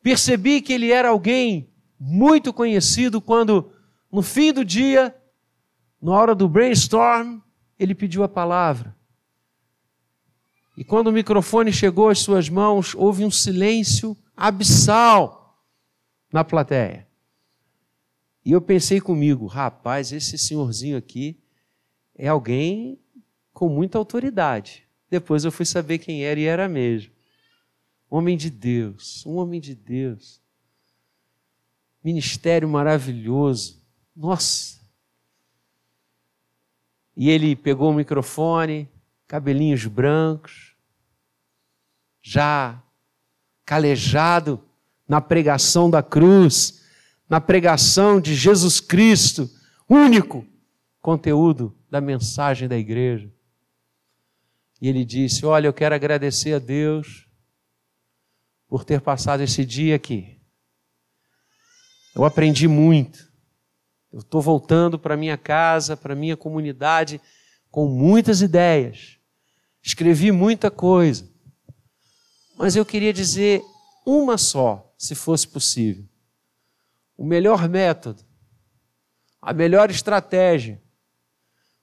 Percebi 0.03 0.61
que 0.61 0.73
ele 0.73 0.91
era 0.91 1.09
alguém 1.09 1.70
muito 2.03 2.51
conhecido 2.51 3.21
quando, 3.21 3.71
no 4.11 4.23
fim 4.23 4.51
do 4.51 4.65
dia, 4.65 5.15
na 6.01 6.13
hora 6.13 6.33
do 6.33 6.49
brainstorm, 6.49 7.39
ele 7.77 7.93
pediu 7.93 8.23
a 8.23 8.27
palavra. 8.27 8.97
E 10.75 10.83
quando 10.83 11.07
o 11.07 11.11
microfone 11.11 11.71
chegou 11.71 12.09
às 12.09 12.17
suas 12.17 12.49
mãos, 12.49 12.95
houve 12.95 13.23
um 13.23 13.29
silêncio 13.29 14.17
abissal 14.35 15.63
na 16.33 16.43
plateia. 16.43 17.07
E 18.43 18.51
eu 18.51 18.61
pensei 18.61 18.99
comigo, 18.99 19.45
rapaz, 19.45 20.11
esse 20.11 20.39
senhorzinho 20.39 20.97
aqui 20.97 21.39
é 22.15 22.27
alguém 22.27 22.99
com 23.53 23.69
muita 23.69 23.99
autoridade. 23.99 24.87
Depois 25.07 25.45
eu 25.45 25.51
fui 25.51 25.67
saber 25.67 25.99
quem 25.99 26.25
era 26.25 26.39
e 26.39 26.45
era 26.45 26.67
mesmo. 26.67 27.13
Homem 28.09 28.35
de 28.35 28.49
Deus, 28.49 29.23
um 29.23 29.35
homem 29.35 29.61
de 29.61 29.75
Deus 29.75 30.40
ministério 32.03 32.67
maravilhoso. 32.67 33.81
Nossa! 34.15 34.79
E 37.15 37.29
ele 37.29 37.55
pegou 37.55 37.91
o 37.91 37.93
microfone, 37.93 38.89
cabelinhos 39.27 39.85
brancos, 39.85 40.75
já 42.21 42.81
calejado 43.65 44.63
na 45.07 45.21
pregação 45.21 45.89
da 45.89 46.01
cruz, 46.01 46.83
na 47.29 47.39
pregação 47.39 48.19
de 48.19 48.35
Jesus 48.35 48.79
Cristo, 48.79 49.49
único 49.87 50.45
conteúdo 51.01 51.75
da 51.89 52.01
mensagem 52.01 52.67
da 52.67 52.77
igreja. 52.77 53.31
E 54.81 54.87
ele 54.87 55.05
disse: 55.05 55.45
Olha, 55.45 55.67
eu 55.67 55.73
quero 55.73 55.93
agradecer 55.93 56.53
a 56.53 56.59
Deus 56.59 57.27
por 58.67 58.83
ter 58.83 59.01
passado 59.01 59.41
esse 59.41 59.65
dia 59.65 59.95
aqui 59.95 60.40
eu 62.15 62.25
aprendi 62.25 62.67
muito. 62.67 63.31
Eu 64.11 64.19
estou 64.19 64.41
voltando 64.41 64.99
para 64.99 65.15
minha 65.15 65.37
casa, 65.37 65.95
para 65.95 66.13
minha 66.13 66.35
comunidade, 66.35 67.21
com 67.69 67.87
muitas 67.87 68.41
ideias. 68.41 69.17
Escrevi 69.81 70.31
muita 70.31 70.69
coisa. 70.69 71.29
Mas 72.57 72.75
eu 72.75 72.85
queria 72.85 73.13
dizer 73.13 73.63
uma 74.05 74.37
só, 74.37 74.93
se 74.97 75.15
fosse 75.15 75.47
possível. 75.47 76.05
O 77.17 77.25
melhor 77.25 77.69
método, 77.69 78.23
a 79.41 79.53
melhor 79.53 79.89
estratégia 79.89 80.81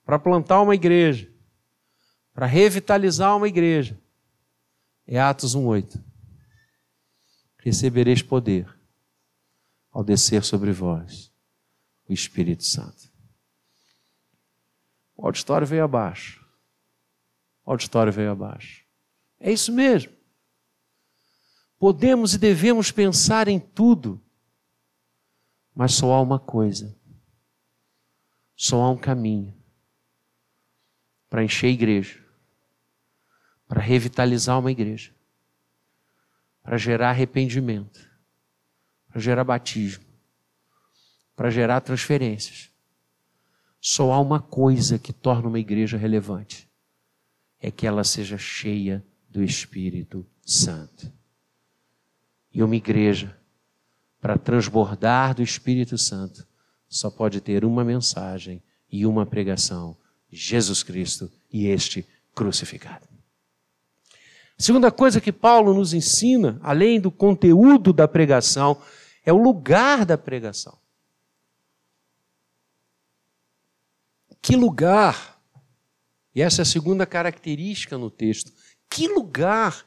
para 0.04 0.18
plantar 0.18 0.60
uma 0.60 0.74
igreja, 0.74 1.32
para 2.34 2.46
revitalizar 2.46 3.36
uma 3.36 3.48
igreja, 3.48 3.98
é 5.06 5.18
Atos 5.18 5.56
1,8. 5.56 6.02
Recebereis 7.58 8.22
poder 8.22 8.77
ao 9.98 10.04
descer 10.04 10.44
sobre 10.44 10.70
vós 10.70 11.28
o 12.08 12.12
Espírito 12.12 12.62
Santo. 12.64 13.10
O 15.16 15.26
auditório 15.26 15.66
veio 15.66 15.82
abaixo. 15.82 16.46
O 17.66 17.72
auditório 17.72 18.12
veio 18.12 18.30
abaixo. 18.30 18.84
É 19.40 19.50
isso 19.50 19.72
mesmo. 19.72 20.12
Podemos 21.80 22.32
e 22.34 22.38
devemos 22.38 22.92
pensar 22.92 23.48
em 23.48 23.58
tudo, 23.58 24.22
mas 25.74 25.94
só 25.94 26.12
há 26.12 26.20
uma 26.20 26.38
coisa, 26.38 26.96
só 28.54 28.80
há 28.80 28.90
um 28.92 28.96
caminho 28.96 29.52
para 31.28 31.42
encher 31.42 31.66
a 31.66 31.70
igreja, 31.70 32.24
para 33.66 33.80
revitalizar 33.80 34.60
uma 34.60 34.70
igreja, 34.70 35.12
para 36.62 36.78
gerar 36.78 37.10
arrependimento 37.10 38.07
para 39.10 39.20
gerar 39.20 39.44
batismo, 39.44 40.04
para 41.34 41.50
gerar 41.50 41.80
transferências. 41.80 42.70
Só 43.80 44.12
há 44.12 44.20
uma 44.20 44.40
coisa 44.40 44.98
que 44.98 45.12
torna 45.12 45.48
uma 45.48 45.58
igreja 45.58 45.96
relevante: 45.96 46.68
é 47.60 47.70
que 47.70 47.86
ela 47.86 48.04
seja 48.04 48.36
cheia 48.36 49.04
do 49.28 49.42
Espírito 49.42 50.26
Santo. 50.44 51.12
E 52.52 52.62
uma 52.62 52.76
igreja, 52.76 53.36
para 54.20 54.36
transbordar 54.36 55.34
do 55.34 55.42
Espírito 55.42 55.96
Santo, 55.96 56.46
só 56.88 57.10
pode 57.10 57.40
ter 57.40 57.64
uma 57.64 57.84
mensagem 57.84 58.62
e 58.90 59.06
uma 59.06 59.24
pregação: 59.24 59.96
Jesus 60.30 60.82
Cristo 60.82 61.30
e 61.52 61.66
este 61.66 62.06
crucificado. 62.34 63.06
A 64.58 64.62
segunda 64.62 64.90
coisa 64.90 65.20
que 65.20 65.30
Paulo 65.30 65.72
nos 65.72 65.94
ensina, 65.94 66.58
além 66.62 67.00
do 67.00 67.12
conteúdo 67.12 67.92
da 67.92 68.08
pregação, 68.08 68.76
é 69.28 69.32
o 69.32 69.36
lugar 69.36 70.06
da 70.06 70.16
pregação. 70.16 70.78
Que 74.40 74.56
lugar! 74.56 75.38
E 76.34 76.40
essa 76.40 76.62
é 76.62 76.64
a 76.64 76.64
segunda 76.64 77.04
característica 77.04 77.98
no 77.98 78.10
texto. 78.10 78.50
Que 78.88 79.06
lugar 79.06 79.84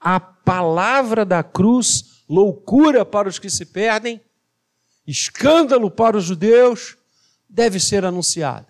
a 0.00 0.18
palavra 0.18 1.26
da 1.26 1.42
cruz, 1.42 2.24
loucura 2.26 3.04
para 3.04 3.28
os 3.28 3.38
que 3.38 3.50
se 3.50 3.66
perdem, 3.66 4.18
escândalo 5.06 5.90
para 5.90 6.16
os 6.16 6.24
judeus, 6.24 6.96
deve 7.46 7.78
ser 7.78 8.02
anunciada. 8.02 8.68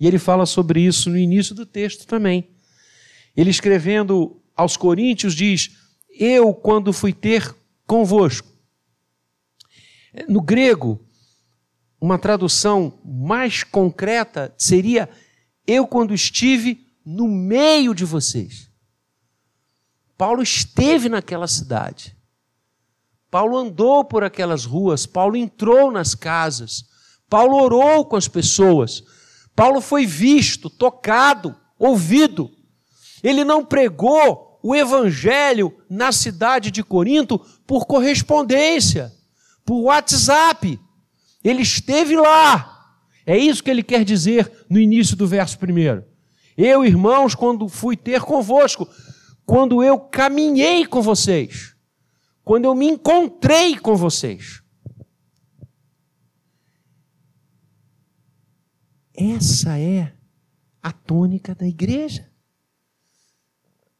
E 0.00 0.08
ele 0.08 0.18
fala 0.18 0.44
sobre 0.44 0.80
isso 0.80 1.08
no 1.08 1.16
início 1.16 1.54
do 1.54 1.64
texto 1.64 2.04
também. 2.04 2.50
Ele 3.36 3.50
escrevendo 3.50 4.42
aos 4.56 4.76
Coríntios 4.76 5.36
diz: 5.36 5.70
Eu, 6.10 6.52
quando 6.52 6.92
fui 6.92 7.12
ter 7.12 7.54
convosco. 7.86 8.53
No 10.28 10.40
grego, 10.40 11.04
uma 12.00 12.18
tradução 12.18 13.00
mais 13.04 13.64
concreta 13.64 14.54
seria: 14.56 15.08
Eu, 15.66 15.86
quando 15.86 16.14
estive 16.14 16.86
no 17.04 17.28
meio 17.28 17.94
de 17.94 18.04
vocês. 18.04 18.70
Paulo 20.16 20.42
esteve 20.42 21.08
naquela 21.08 21.46
cidade. 21.46 22.16
Paulo 23.30 23.56
andou 23.58 24.04
por 24.04 24.22
aquelas 24.22 24.64
ruas, 24.64 25.06
Paulo 25.06 25.36
entrou 25.36 25.90
nas 25.90 26.14
casas, 26.14 26.84
Paulo 27.28 27.56
orou 27.56 28.06
com 28.06 28.14
as 28.14 28.28
pessoas, 28.28 29.02
Paulo 29.56 29.80
foi 29.80 30.06
visto, 30.06 30.70
tocado, 30.70 31.54
ouvido. 31.76 32.50
Ele 33.22 33.44
não 33.44 33.64
pregou 33.64 34.60
o 34.62 34.74
evangelho 34.74 35.76
na 35.90 36.12
cidade 36.12 36.70
de 36.70 36.82
Corinto 36.82 37.38
por 37.66 37.86
correspondência, 37.86 39.12
por 39.64 39.82
WhatsApp. 39.82 40.78
Ele 41.42 41.62
esteve 41.62 42.16
lá. 42.16 42.96
É 43.26 43.36
isso 43.36 43.62
que 43.62 43.70
ele 43.70 43.82
quer 43.82 44.04
dizer 44.04 44.66
no 44.68 44.78
início 44.78 45.16
do 45.16 45.26
verso 45.26 45.58
primeiro. 45.58 46.04
Eu, 46.56 46.84
irmãos, 46.84 47.34
quando 47.34 47.68
fui 47.68 47.96
ter 47.96 48.20
convosco, 48.20 48.88
quando 49.44 49.82
eu 49.82 49.98
caminhei 49.98 50.86
com 50.86 51.02
vocês, 51.02 51.74
quando 52.44 52.66
eu 52.66 52.74
me 52.74 52.86
encontrei 52.86 53.78
com 53.78 53.96
vocês. 53.96 54.62
Essa 59.16 59.78
é 59.78 60.12
a 60.82 60.92
tônica 60.92 61.54
da 61.54 61.66
igreja. 61.66 62.30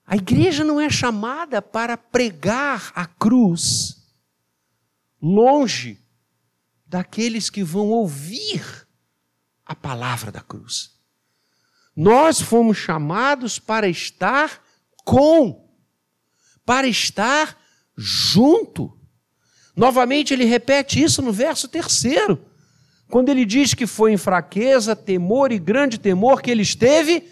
A 0.07 0.17
igreja 0.17 0.65
não 0.65 0.81
é 0.81 0.91
chamada 0.91 1.63
para 1.63 1.97
pregar 1.97 2.93
a 2.95 3.07
cruz 3.07 3.94
longe 5.25 5.99
daqueles 6.87 7.49
que 7.49 7.65
vão 7.65 7.89
ouvir 7.89 8.87
a 9.65 9.75
palavra 9.75 10.31
da 10.31 10.43
cruz. 10.43 10.91
Nós 11.97 12.43
fomos 12.43 12.77
chamados 12.77 13.59
para 13.59 13.89
estar 13.89 14.63
com, 15.03 15.67
para 16.67 16.87
estar 16.87 17.59
junto. 17.97 18.99
Novamente 19.75 20.35
ele 20.35 20.45
repete 20.45 21.03
isso 21.03 21.23
no 21.23 21.33
verso 21.33 21.69
terceiro, 21.69 22.45
quando 23.09 23.31
ele 23.31 23.47
diz 23.47 23.73
que 23.73 23.87
foi 23.87 24.13
em 24.13 24.19
fraqueza, 24.19 24.95
temor 24.95 25.53
e 25.53 25.59
grande 25.59 25.99
temor 25.99 26.43
que 26.43 26.51
ele 26.51 26.63
esteve 26.63 27.31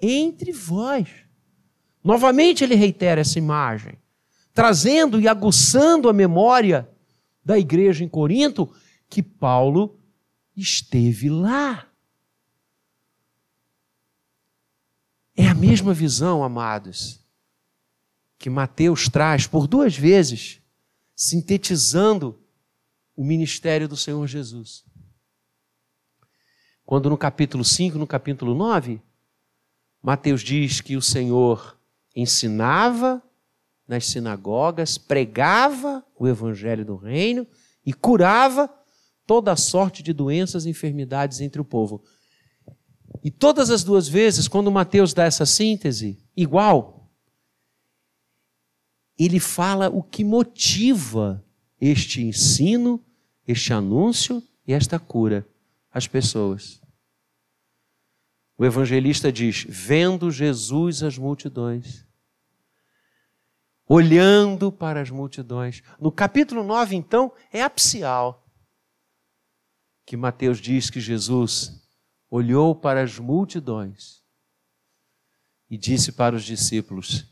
entre 0.00 0.52
vós. 0.52 1.08
Novamente 2.04 2.62
ele 2.62 2.76
reitera 2.76 3.22
essa 3.22 3.38
imagem, 3.38 3.98
trazendo 4.54 5.20
e 5.20 5.26
aguçando 5.26 6.08
a 6.08 6.12
memória 6.12 6.88
da 7.48 7.58
igreja 7.58 8.04
em 8.04 8.08
Corinto 8.10 8.70
que 9.08 9.22
Paulo 9.22 9.98
esteve 10.54 11.30
lá. 11.30 11.90
É 15.34 15.48
a 15.48 15.54
mesma 15.54 15.94
visão, 15.94 16.44
amados, 16.44 17.24
que 18.38 18.50
Mateus 18.50 19.08
traz 19.08 19.46
por 19.46 19.66
duas 19.66 19.96
vezes, 19.96 20.60
sintetizando 21.16 22.38
o 23.16 23.24
ministério 23.24 23.88
do 23.88 23.96
Senhor 23.96 24.26
Jesus. 24.26 24.84
Quando 26.84 27.08
no 27.08 27.16
capítulo 27.16 27.64
5, 27.64 27.96
no 27.96 28.06
capítulo 28.06 28.54
9, 28.54 29.00
Mateus 30.02 30.42
diz 30.42 30.82
que 30.82 30.98
o 30.98 31.02
Senhor 31.02 31.80
ensinava 32.14 33.22
nas 33.88 34.06
sinagogas, 34.06 34.98
pregava 34.98 36.04
o 36.14 36.28
evangelho 36.28 36.84
do 36.84 36.94
reino 36.94 37.46
e 37.84 37.94
curava 37.94 38.70
toda 39.26 39.56
sorte 39.56 40.02
de 40.02 40.12
doenças 40.12 40.66
e 40.66 40.70
enfermidades 40.70 41.40
entre 41.40 41.60
o 41.60 41.64
povo. 41.64 42.04
E 43.24 43.30
todas 43.30 43.70
as 43.70 43.82
duas 43.82 44.06
vezes, 44.06 44.46
quando 44.46 44.70
Mateus 44.70 45.14
dá 45.14 45.24
essa 45.24 45.46
síntese, 45.46 46.22
igual, 46.36 47.10
ele 49.18 49.40
fala 49.40 49.88
o 49.88 50.02
que 50.02 50.22
motiva 50.22 51.44
este 51.80 52.22
ensino, 52.22 53.04
este 53.46 53.72
anúncio 53.72 54.42
e 54.66 54.72
esta 54.72 54.98
cura 54.98 55.48
às 55.90 56.06
pessoas. 56.06 56.80
O 58.56 58.64
evangelista 58.64 59.32
diz: 59.32 59.64
vendo 59.68 60.30
Jesus 60.30 61.02
as 61.02 61.16
multidões, 61.16 62.07
olhando 63.88 64.70
para 64.70 65.00
as 65.00 65.10
multidões. 65.10 65.82
No 65.98 66.12
capítulo 66.12 66.62
9, 66.62 66.94
então, 66.94 67.32
é 67.50 67.62
apicial 67.62 68.46
que 70.04 70.16
Mateus 70.16 70.60
diz 70.60 70.90
que 70.90 71.00
Jesus 71.00 71.82
olhou 72.30 72.74
para 72.74 73.02
as 73.02 73.18
multidões 73.18 74.22
e 75.70 75.78
disse 75.78 76.12
para 76.12 76.36
os 76.36 76.44
discípulos: 76.44 77.26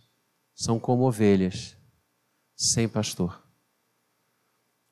são 0.55 0.81
como 0.81 1.07
ovelhas 1.07 1.77
sem 2.55 2.89
pastor. 2.89 3.43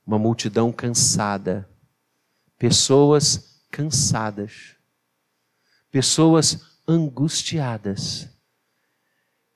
Uma 0.07 0.18
multidão 0.18 0.70
cansada, 0.70 1.68
pessoas 2.59 3.62
cansadas, 3.70 4.77
pessoas 5.90 6.79
angustiadas. 6.87 8.29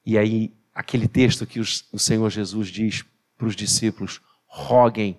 E 0.04 0.16
aí 0.16 0.57
aquele 0.78 1.08
texto 1.08 1.44
que 1.44 1.58
o 1.58 1.98
Senhor 1.98 2.30
Jesus 2.30 2.68
diz 2.68 3.04
para 3.36 3.48
os 3.48 3.56
discípulos: 3.56 4.20
roguem 4.46 5.18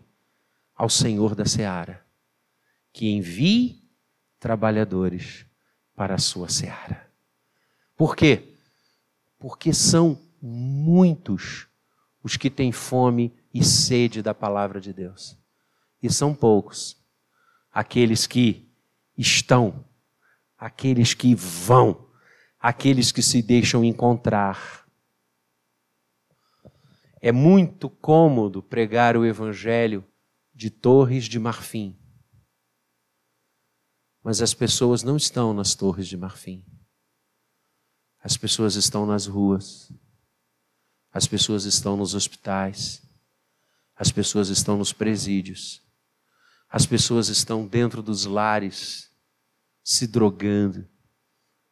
ao 0.74 0.90
Senhor 0.90 1.36
da 1.36 1.46
seara 1.46 2.02
que 2.94 3.10
envie 3.10 3.84
trabalhadores 4.40 5.46
para 5.98 6.16
a 6.16 6.18
sua 6.18 6.48
seara. 6.48 7.12
Por 7.98 8.16
quê? 8.16 8.56
Porque 9.38 9.74
são 9.74 10.18
muitos 10.42 11.68
os 12.24 12.38
que 12.38 12.50
têm 12.50 12.72
fome 12.72 13.34
e 13.54 13.62
sede 13.62 14.22
da 14.22 14.34
palavra 14.34 14.80
de 14.80 14.94
Deus. 14.94 15.38
E 16.02 16.10
são 16.10 16.34
poucos 16.34 16.96
aqueles 17.70 18.26
que 18.26 18.66
estão, 19.18 19.84
aqueles 20.58 21.14
que 21.14 21.36
vão, 21.36 22.08
aqueles 22.62 23.12
que 23.12 23.22
se 23.22 23.42
deixam 23.42 23.84
encontrar 23.84 24.79
é 27.22 27.32
muito 27.32 27.90
cômodo 27.90 28.64
pregar 28.64 29.18
o 29.18 29.26
evangelho 29.26 30.06
de 30.54 30.70
torres 30.70 31.26
de 31.26 31.38
marfim. 31.38 31.98
Mas 34.24 34.42
as 34.42 34.54
pessoas 34.54 35.04
não 35.04 35.18
estão 35.18 35.54
nas 35.54 35.76
torres 35.76 36.08
de 36.08 36.16
marfim. 36.16 36.66
As 38.22 38.38
pessoas 38.38 38.76
estão 38.76 39.06
nas 39.06 39.28
ruas. 39.28 39.92
As 41.12 41.28
pessoas 41.28 41.66
estão 41.66 41.98
nos 41.98 42.14
hospitais. 42.14 43.02
As 43.96 44.12
pessoas 44.12 44.50
estão 44.50 44.78
nos 44.78 44.94
presídios. 44.94 45.82
As 46.70 46.86
pessoas 46.86 47.28
estão 47.30 47.68
dentro 47.68 48.02
dos 48.02 48.26
lares, 48.26 49.12
se 49.84 50.06
drogando, 50.06 50.88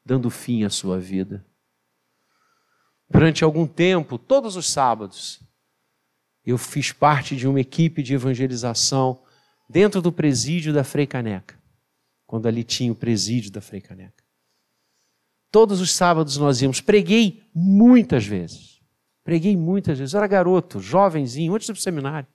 dando 0.03 0.29
fim 0.29 0.63
à 0.63 0.69
sua 0.69 0.99
vida 0.99 1.46
durante 3.09 3.43
algum 3.43 3.65
tempo, 3.65 4.17
todos 4.17 4.55
os 4.55 4.69
sábados, 4.69 5.41
eu 6.45 6.57
fiz 6.57 6.91
parte 6.91 7.35
de 7.35 7.47
uma 7.47 7.59
equipe 7.59 8.01
de 8.01 8.13
evangelização 8.13 9.21
dentro 9.69 10.01
do 10.01 10.11
presídio 10.11 10.73
da 10.73 10.83
Frei 10.83 11.05
Caneca, 11.05 11.61
quando 12.25 12.47
ali 12.47 12.63
tinha 12.63 12.91
o 12.91 12.95
presídio 12.95 13.51
da 13.51 13.61
Frei 13.61 13.81
Caneca. 13.81 14.23
Todos 15.51 15.81
os 15.81 15.91
sábados 15.91 16.37
nós 16.37 16.61
íamos, 16.61 16.81
preguei 16.81 17.49
muitas 17.53 18.25
vezes. 18.25 18.81
Preguei 19.23 19.57
muitas 19.57 19.99
vezes. 19.99 20.13
Eu 20.13 20.19
era 20.19 20.27
garoto, 20.27 20.79
jovenzinho, 20.79 21.53
antes 21.53 21.67
do 21.67 21.75
seminário. 21.75 22.27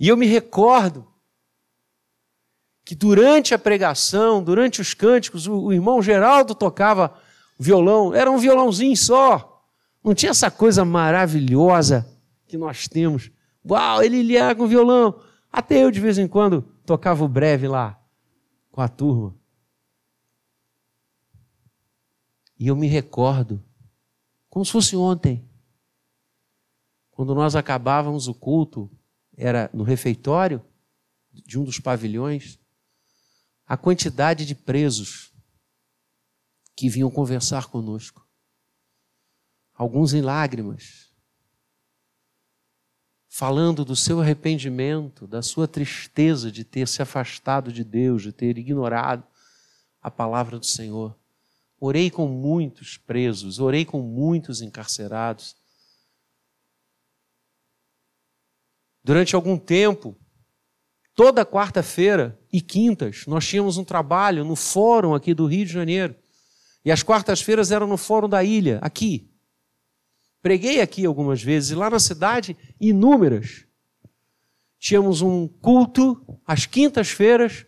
E 0.00 0.08
eu 0.08 0.16
me 0.16 0.26
recordo 0.26 1.06
que 2.84 2.94
durante 2.94 3.52
a 3.52 3.58
pregação, 3.58 4.42
durante 4.42 4.80
os 4.80 4.94
cânticos, 4.94 5.46
o, 5.46 5.64
o 5.64 5.72
irmão 5.72 6.00
Geraldo 6.00 6.54
tocava 6.54 7.18
violão, 7.58 8.14
era 8.14 8.30
um 8.30 8.38
violãozinho 8.38 8.96
só. 8.96 9.64
Não 10.02 10.14
tinha 10.14 10.30
essa 10.30 10.50
coisa 10.50 10.84
maravilhosa 10.84 12.06
que 12.46 12.56
nós 12.56 12.86
temos. 12.86 13.30
Uau, 13.68 14.02
ele 14.02 14.22
lia 14.22 14.54
com 14.54 14.66
violão. 14.66 15.20
Até 15.50 15.82
eu, 15.82 15.90
de 15.90 16.00
vez 16.00 16.18
em 16.18 16.28
quando, 16.28 16.62
tocava 16.84 17.24
o 17.24 17.28
breve 17.28 17.66
lá, 17.66 18.00
com 18.70 18.80
a 18.80 18.88
turma. 18.88 19.34
E 22.58 22.68
eu 22.68 22.76
me 22.76 22.86
recordo, 22.86 23.62
como 24.48 24.64
se 24.64 24.72
fosse 24.72 24.96
ontem, 24.96 25.44
quando 27.10 27.34
nós 27.34 27.56
acabávamos 27.56 28.28
o 28.28 28.34
culto, 28.34 28.90
era 29.36 29.68
no 29.72 29.82
refeitório 29.82 30.62
de 31.32 31.58
um 31.58 31.64
dos 31.64 31.78
pavilhões, 31.78 32.58
a 33.66 33.76
quantidade 33.76 34.46
de 34.46 34.54
presos 34.54 35.32
que 36.76 36.90
vinham 36.90 37.10
conversar 37.10 37.68
conosco. 37.68 38.28
Alguns 39.74 40.12
em 40.12 40.20
lágrimas, 40.20 41.10
falando 43.28 43.84
do 43.84 43.96
seu 43.96 44.20
arrependimento, 44.20 45.26
da 45.26 45.42
sua 45.42 45.66
tristeza 45.66 46.52
de 46.52 46.64
ter 46.64 46.86
se 46.86 47.02
afastado 47.02 47.72
de 47.72 47.82
Deus, 47.82 48.22
de 48.22 48.32
ter 48.32 48.56
ignorado 48.58 49.26
a 50.00 50.10
palavra 50.10 50.58
do 50.58 50.66
Senhor. 50.66 51.18
Orei 51.78 52.10
com 52.10 52.26
muitos 52.28 52.96
presos, 52.96 53.58
orei 53.58 53.84
com 53.84 54.00
muitos 54.00 54.62
encarcerados. 54.62 55.56
Durante 59.02 59.36
algum 59.36 59.58
tempo, 59.58 60.16
toda 61.14 61.44
quarta-feira 61.44 62.40
e 62.50 62.60
quintas, 62.60 63.26
nós 63.26 63.46
tínhamos 63.46 63.76
um 63.76 63.84
trabalho 63.84 64.44
no 64.44 64.56
fórum 64.56 65.14
aqui 65.14 65.34
do 65.34 65.46
Rio 65.46 65.66
de 65.66 65.72
Janeiro. 65.72 66.16
E 66.86 66.92
as 66.92 67.02
quartas-feiras 67.02 67.72
eram 67.72 67.88
no 67.88 67.96
fórum 67.96 68.28
da 68.28 68.44
ilha, 68.44 68.78
aqui. 68.80 69.28
Preguei 70.40 70.80
aqui 70.80 71.04
algumas 71.04 71.42
vezes, 71.42 71.70
e 71.70 71.74
lá 71.74 71.90
na 71.90 71.98
cidade, 71.98 72.56
inúmeras. 72.80 73.66
Tínhamos 74.78 75.20
um 75.20 75.48
culto 75.48 76.40
às 76.46 76.64
quintas-feiras, 76.64 77.66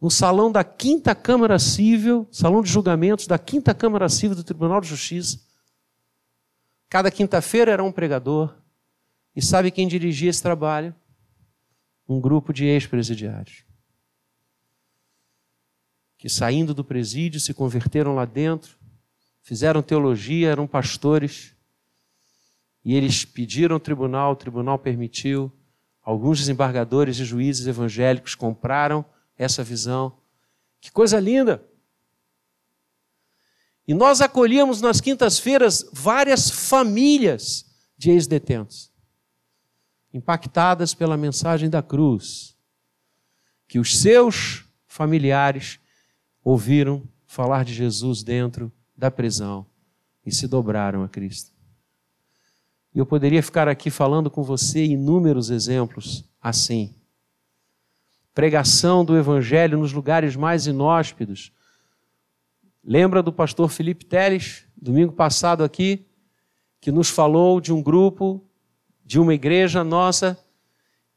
no 0.00 0.08
salão 0.08 0.52
da 0.52 0.62
Quinta 0.62 1.16
Câmara 1.16 1.58
Civil, 1.58 2.28
salão 2.30 2.62
de 2.62 2.70
julgamentos 2.70 3.26
da 3.26 3.40
Quinta 3.40 3.74
Câmara 3.74 4.08
Civil 4.08 4.36
do 4.36 4.44
Tribunal 4.44 4.80
de 4.80 4.86
Justiça. 4.86 5.40
Cada 6.88 7.10
quinta-feira 7.10 7.72
era 7.72 7.82
um 7.82 7.90
pregador. 7.90 8.54
E 9.34 9.42
sabe 9.42 9.72
quem 9.72 9.88
dirigia 9.88 10.30
esse 10.30 10.42
trabalho? 10.42 10.94
Um 12.08 12.20
grupo 12.20 12.52
de 12.52 12.66
ex-presidiários. 12.66 13.64
Que 16.22 16.28
saindo 16.28 16.72
do 16.72 16.84
presídio 16.84 17.40
se 17.40 17.52
converteram 17.52 18.14
lá 18.14 18.24
dentro, 18.24 18.78
fizeram 19.42 19.82
teologia, 19.82 20.50
eram 20.50 20.68
pastores. 20.68 21.52
E 22.84 22.94
eles 22.94 23.24
pediram 23.24 23.74
ao 23.74 23.80
tribunal, 23.80 24.30
o 24.30 24.36
tribunal 24.36 24.78
permitiu. 24.78 25.50
Alguns 26.00 26.38
desembargadores 26.38 27.18
e 27.18 27.24
juízes 27.24 27.66
evangélicos 27.66 28.36
compraram 28.36 29.04
essa 29.36 29.64
visão. 29.64 30.16
Que 30.80 30.92
coisa 30.92 31.18
linda! 31.18 31.60
E 33.84 33.92
nós 33.92 34.20
acolhíamos 34.20 34.80
nas 34.80 35.00
quintas-feiras 35.00 35.90
várias 35.92 36.48
famílias 36.48 37.66
de 37.98 38.12
ex-detentos, 38.12 38.92
impactadas 40.14 40.94
pela 40.94 41.16
mensagem 41.16 41.68
da 41.68 41.82
cruz, 41.82 42.56
que 43.66 43.80
os 43.80 43.98
seus 44.00 44.64
familiares 44.86 45.81
ouviram 46.44 47.02
falar 47.26 47.64
de 47.64 47.72
Jesus 47.72 48.22
dentro 48.22 48.72
da 48.96 49.10
prisão 49.10 49.66
e 50.24 50.32
se 50.32 50.46
dobraram 50.46 51.02
a 51.02 51.08
Cristo. 51.08 51.52
E 52.94 52.98
eu 52.98 53.06
poderia 53.06 53.42
ficar 53.42 53.68
aqui 53.68 53.90
falando 53.90 54.30
com 54.30 54.42
você 54.42 54.84
inúmeros 54.84 55.50
exemplos 55.50 56.24
assim 56.40 56.94
pregação 58.34 59.04
do 59.04 59.16
Evangelho 59.16 59.78
nos 59.78 59.92
lugares 59.92 60.36
mais 60.36 60.66
inóspidos. 60.66 61.52
Lembra 62.82 63.22
do 63.22 63.32
pastor 63.32 63.68
Felipe 63.68 64.04
Teles, 64.04 64.66
domingo 64.76 65.12
passado 65.12 65.62
aqui, 65.62 66.06
que 66.80 66.90
nos 66.90 67.10
falou 67.10 67.60
de 67.60 67.72
um 67.72 67.82
grupo, 67.82 68.42
de 69.04 69.20
uma 69.20 69.34
igreja 69.34 69.84
nossa, 69.84 70.38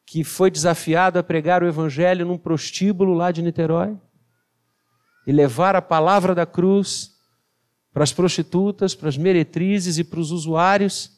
que 0.06 0.24
foi 0.24 0.52
desafiado 0.52 1.18
a 1.18 1.24
pregar 1.24 1.64
o 1.64 1.68
Evangelho 1.68 2.26
num 2.26 2.38
prostíbulo 2.38 3.14
lá 3.14 3.32
de 3.32 3.42
Niterói 3.42 3.98
e 5.26 5.32
levar 5.32 5.76
a 5.76 5.82
palavra 5.82 6.36
da 6.36 6.46
cruz 6.46 7.16
para 7.92 8.04
as 8.04 8.12
prostitutas, 8.12 8.94
para 8.94 9.10
as 9.10 9.18
meretrizes 9.18 9.98
e 9.98 10.04
para 10.04 10.20
os 10.20 10.32
usuários 10.32 11.12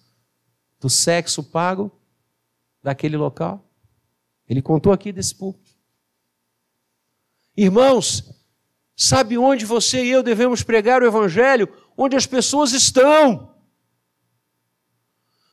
do 0.79 0.89
sexo 0.89 1.43
pago 1.43 1.91
daquele 2.83 3.17
local. 3.17 3.67
Ele 4.47 4.61
contou 4.61 4.93
aqui 4.93 5.11
desse 5.11 5.35
púlpito. 5.35 5.75
Irmãos, 7.55 8.31
sabe 8.95 9.37
onde 9.37 9.65
você 9.65 10.05
e 10.05 10.09
eu 10.09 10.21
devemos 10.21 10.61
pregar 10.61 11.01
o 11.01 11.05
Evangelho? 11.05 11.67
Onde 11.97 12.15
as 12.15 12.27
pessoas 12.27 12.71
estão. 12.71 13.55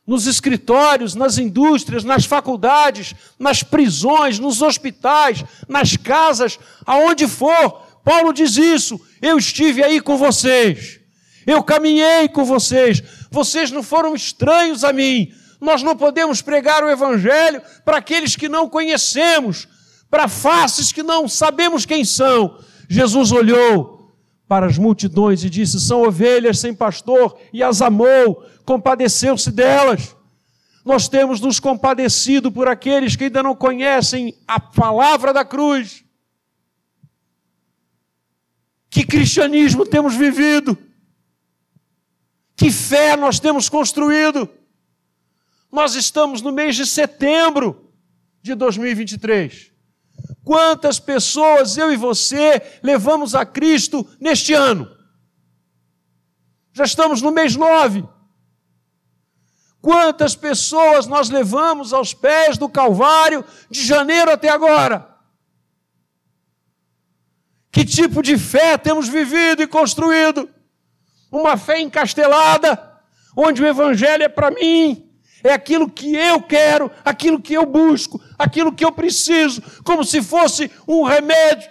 Nos 0.06 0.26
escritórios, 0.26 1.14
nas 1.14 1.38
indústrias, 1.38 2.04
nas 2.04 2.26
faculdades, 2.26 3.14
nas 3.38 3.62
prisões, 3.62 4.38
nos 4.38 4.60
hospitais, 4.60 5.42
nas 5.66 5.96
casas, 5.96 6.58
aonde 6.84 7.26
for. 7.26 7.82
Paulo 8.04 8.32
diz 8.32 8.56
isso. 8.56 9.00
Eu 9.20 9.38
estive 9.38 9.82
aí 9.82 10.00
com 10.00 10.16
vocês. 10.18 11.00
Eu 11.46 11.62
caminhei 11.62 12.28
com 12.28 12.44
vocês. 12.44 13.02
Vocês 13.30 13.70
não 13.70 13.82
foram 13.82 14.14
estranhos 14.14 14.84
a 14.84 14.92
mim. 14.92 15.32
Nós 15.60 15.82
não 15.82 15.96
podemos 15.96 16.42
pregar 16.42 16.84
o 16.84 16.90
Evangelho 16.90 17.62
para 17.84 17.96
aqueles 17.96 18.36
que 18.36 18.48
não 18.48 18.68
conhecemos, 18.68 19.66
para 20.10 20.28
faces 20.28 20.92
que 20.92 21.02
não 21.02 21.26
sabemos 21.26 21.86
quem 21.86 22.04
são. 22.04 22.58
Jesus 22.88 23.32
olhou 23.32 24.14
para 24.46 24.66
as 24.66 24.76
multidões 24.76 25.42
e 25.42 25.48
disse: 25.48 25.80
São 25.80 26.02
ovelhas 26.02 26.58
sem 26.58 26.74
pastor, 26.74 27.36
e 27.52 27.62
as 27.62 27.80
amou, 27.80 28.44
compadeceu-se 28.64 29.50
delas. 29.50 30.14
Nós 30.84 31.08
temos 31.08 31.40
nos 31.40 31.58
compadecido 31.58 32.52
por 32.52 32.68
aqueles 32.68 33.16
que 33.16 33.24
ainda 33.24 33.42
não 33.42 33.54
conhecem 33.56 34.34
a 34.46 34.60
palavra 34.60 35.32
da 35.32 35.44
cruz. 35.44 36.03
Que 38.94 39.04
cristianismo 39.04 39.84
temos 39.84 40.14
vivido? 40.14 40.78
Que 42.54 42.70
fé 42.70 43.16
nós 43.16 43.40
temos 43.40 43.68
construído? 43.68 44.48
Nós 45.68 45.96
estamos 45.96 46.40
no 46.40 46.52
mês 46.52 46.76
de 46.76 46.86
setembro 46.86 47.92
de 48.40 48.54
2023. 48.54 49.72
Quantas 50.44 51.00
pessoas 51.00 51.76
eu 51.76 51.92
e 51.92 51.96
você 51.96 52.62
levamos 52.84 53.34
a 53.34 53.44
Cristo 53.44 54.08
neste 54.20 54.54
ano? 54.54 54.88
Já 56.72 56.84
estamos 56.84 57.20
no 57.20 57.32
mês 57.32 57.56
nove. 57.56 58.06
Quantas 59.82 60.36
pessoas 60.36 61.08
nós 61.08 61.28
levamos 61.28 61.92
aos 61.92 62.14
pés 62.14 62.56
do 62.56 62.68
Calvário 62.68 63.44
de 63.68 63.84
janeiro 63.84 64.30
até 64.30 64.50
agora? 64.50 65.13
Que 67.74 67.84
tipo 67.84 68.22
de 68.22 68.38
fé 68.38 68.78
temos 68.78 69.08
vivido 69.08 69.60
e 69.60 69.66
construído? 69.66 70.48
Uma 71.28 71.56
fé 71.56 71.80
encastelada, 71.80 72.80
onde 73.36 73.60
o 73.60 73.66
Evangelho 73.66 74.22
é 74.22 74.28
para 74.28 74.52
mim, 74.52 75.10
é 75.42 75.52
aquilo 75.52 75.90
que 75.90 76.14
eu 76.14 76.40
quero, 76.40 76.88
aquilo 77.04 77.42
que 77.42 77.52
eu 77.52 77.66
busco, 77.66 78.22
aquilo 78.38 78.72
que 78.72 78.84
eu 78.84 78.92
preciso, 78.92 79.60
como 79.82 80.04
se 80.04 80.22
fosse 80.22 80.70
um 80.86 81.02
remédio, 81.02 81.68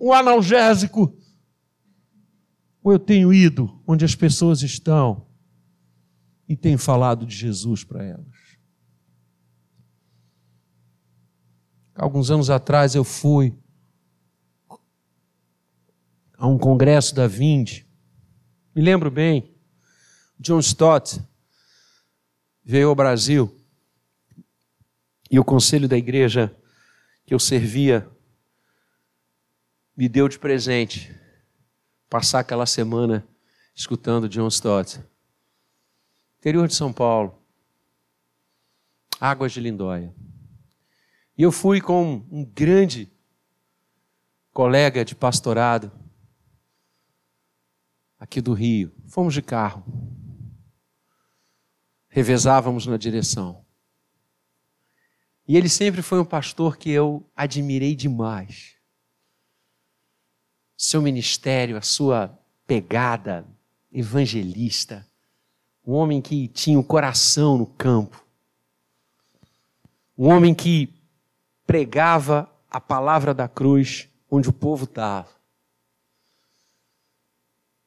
um 0.00 0.12
analgésico. 0.12 1.16
Ou 2.82 2.90
eu 2.90 2.98
tenho 2.98 3.32
ido 3.32 3.80
onde 3.86 4.04
as 4.04 4.16
pessoas 4.16 4.60
estão 4.62 5.24
e 6.48 6.56
tenho 6.56 6.78
falado 6.78 7.24
de 7.24 7.36
Jesus 7.36 7.84
para 7.84 8.02
elas. 8.02 8.26
Alguns 11.94 12.28
anos 12.28 12.50
atrás 12.50 12.96
eu 12.96 13.04
fui 13.04 13.61
a 16.42 16.48
um 16.48 16.58
congresso 16.58 17.14
da 17.14 17.28
Vinde. 17.28 17.86
Me 18.74 18.82
lembro 18.82 19.12
bem, 19.12 19.54
John 20.36 20.58
Stott, 20.58 21.22
veio 22.64 22.88
ao 22.88 22.96
Brasil 22.96 23.56
e 25.30 25.38
o 25.38 25.44
conselho 25.44 25.86
da 25.86 25.96
igreja 25.96 26.52
que 27.24 27.32
eu 27.32 27.38
servia 27.38 28.10
me 29.96 30.08
deu 30.08 30.28
de 30.28 30.36
presente 30.36 31.16
passar 32.10 32.40
aquela 32.40 32.66
semana 32.66 33.24
escutando 33.72 34.28
John 34.28 34.48
Stott. 34.48 35.00
Interior 36.40 36.66
de 36.66 36.74
São 36.74 36.92
Paulo, 36.92 37.38
Águas 39.20 39.52
de 39.52 39.60
Lindóia. 39.60 40.12
E 41.38 41.42
eu 41.44 41.52
fui 41.52 41.80
com 41.80 42.26
um 42.32 42.44
grande 42.44 43.08
colega 44.52 45.04
de 45.04 45.14
pastorado 45.14 46.01
aqui 48.22 48.40
do 48.40 48.52
Rio. 48.54 48.94
Fomos 49.08 49.34
de 49.34 49.42
carro 49.42 49.84
revezávamos 52.08 52.86
na 52.86 52.96
direção. 52.96 53.64
E 55.48 55.56
ele 55.56 55.68
sempre 55.68 56.02
foi 56.02 56.20
um 56.20 56.24
pastor 56.24 56.76
que 56.76 56.90
eu 56.90 57.28
admirei 57.34 57.96
demais. 57.96 58.76
seu 60.76 61.00
ministério, 61.00 61.76
a 61.76 61.80
sua 61.80 62.38
pegada 62.66 63.46
evangelista, 63.90 65.06
um 65.86 65.92
homem 65.92 66.20
que 66.20 66.48
tinha 66.48 66.78
o 66.78 66.84
coração 66.84 67.56
no 67.56 67.66
campo, 67.66 68.24
um 70.18 70.28
homem 70.28 70.54
que 70.54 70.92
pregava 71.66 72.50
a 72.68 72.80
palavra 72.80 73.32
da 73.32 73.48
cruz 73.48 74.08
onde 74.30 74.48
o 74.48 74.52
povo 74.52 74.84
estava. 74.84 75.41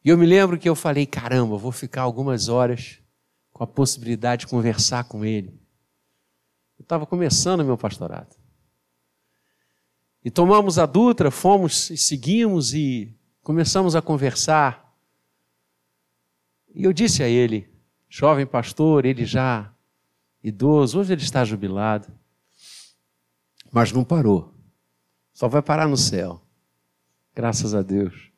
E 0.06 0.10
eu 0.10 0.18
me 0.20 0.26
lembro 0.28 0.60
que 0.60 0.70
eu 0.70 0.76
falei: 0.76 1.08
caramba, 1.08 1.58
vou 1.58 1.72
ficar 1.72 2.04
algumas 2.04 2.48
horas 2.48 3.00
com 3.52 3.64
a 3.64 3.68
possibilidade 3.68 4.42
de 4.42 4.48
conversar 4.48 5.06
com 5.06 5.26
ele. 5.26 5.60
Eu 6.78 6.84
estava 6.84 7.08
começando 7.08 7.66
meu 7.66 7.76
pastorado. 7.76 8.36
E 10.24 10.30
tomamos 10.30 10.78
a 10.78 10.86
Dutra, 10.86 11.32
fomos 11.32 11.90
e 11.90 11.98
seguimos 11.98 12.74
e 12.74 13.16
começamos 13.42 13.96
a 13.96 14.02
conversar. 14.02 14.96
E 16.74 16.84
eu 16.84 16.94
disse 16.94 17.24
a 17.24 17.28
ele, 17.28 17.68
jovem 18.08 18.46
pastor, 18.46 19.06
ele 19.06 19.26
já 19.26 19.74
idoso, 20.44 21.00
hoje 21.00 21.14
ele 21.14 21.22
está 21.24 21.44
jubilado, 21.44 22.08
mas 23.72 23.92
não 23.92 24.04
parou. 24.04 24.54
Só 25.34 25.48
vai 25.48 25.64
parar 25.64 25.88
no 25.88 25.98
céu. 25.98 26.42
Graças 27.34 27.74
a 27.74 27.82
Deus. 27.82 28.35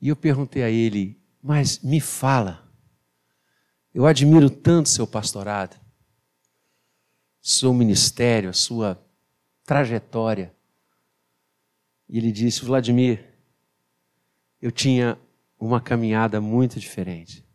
E 0.00 0.08
eu 0.08 0.16
perguntei 0.16 0.62
a 0.62 0.70
ele, 0.70 1.20
mas 1.42 1.80
me 1.80 2.00
fala, 2.00 2.70
eu 3.92 4.06
admiro 4.06 4.48
tanto 4.48 4.88
seu 4.88 5.06
pastorado, 5.06 5.76
seu 7.42 7.74
ministério, 7.74 8.50
a 8.50 8.52
sua 8.52 9.02
trajetória. 9.64 10.54
E 12.08 12.18
ele 12.18 12.30
disse: 12.30 12.64
Vladimir, 12.64 13.24
eu 14.60 14.70
tinha 14.70 15.18
uma 15.58 15.80
caminhada 15.80 16.40
muito 16.40 16.78
diferente. 16.78 17.46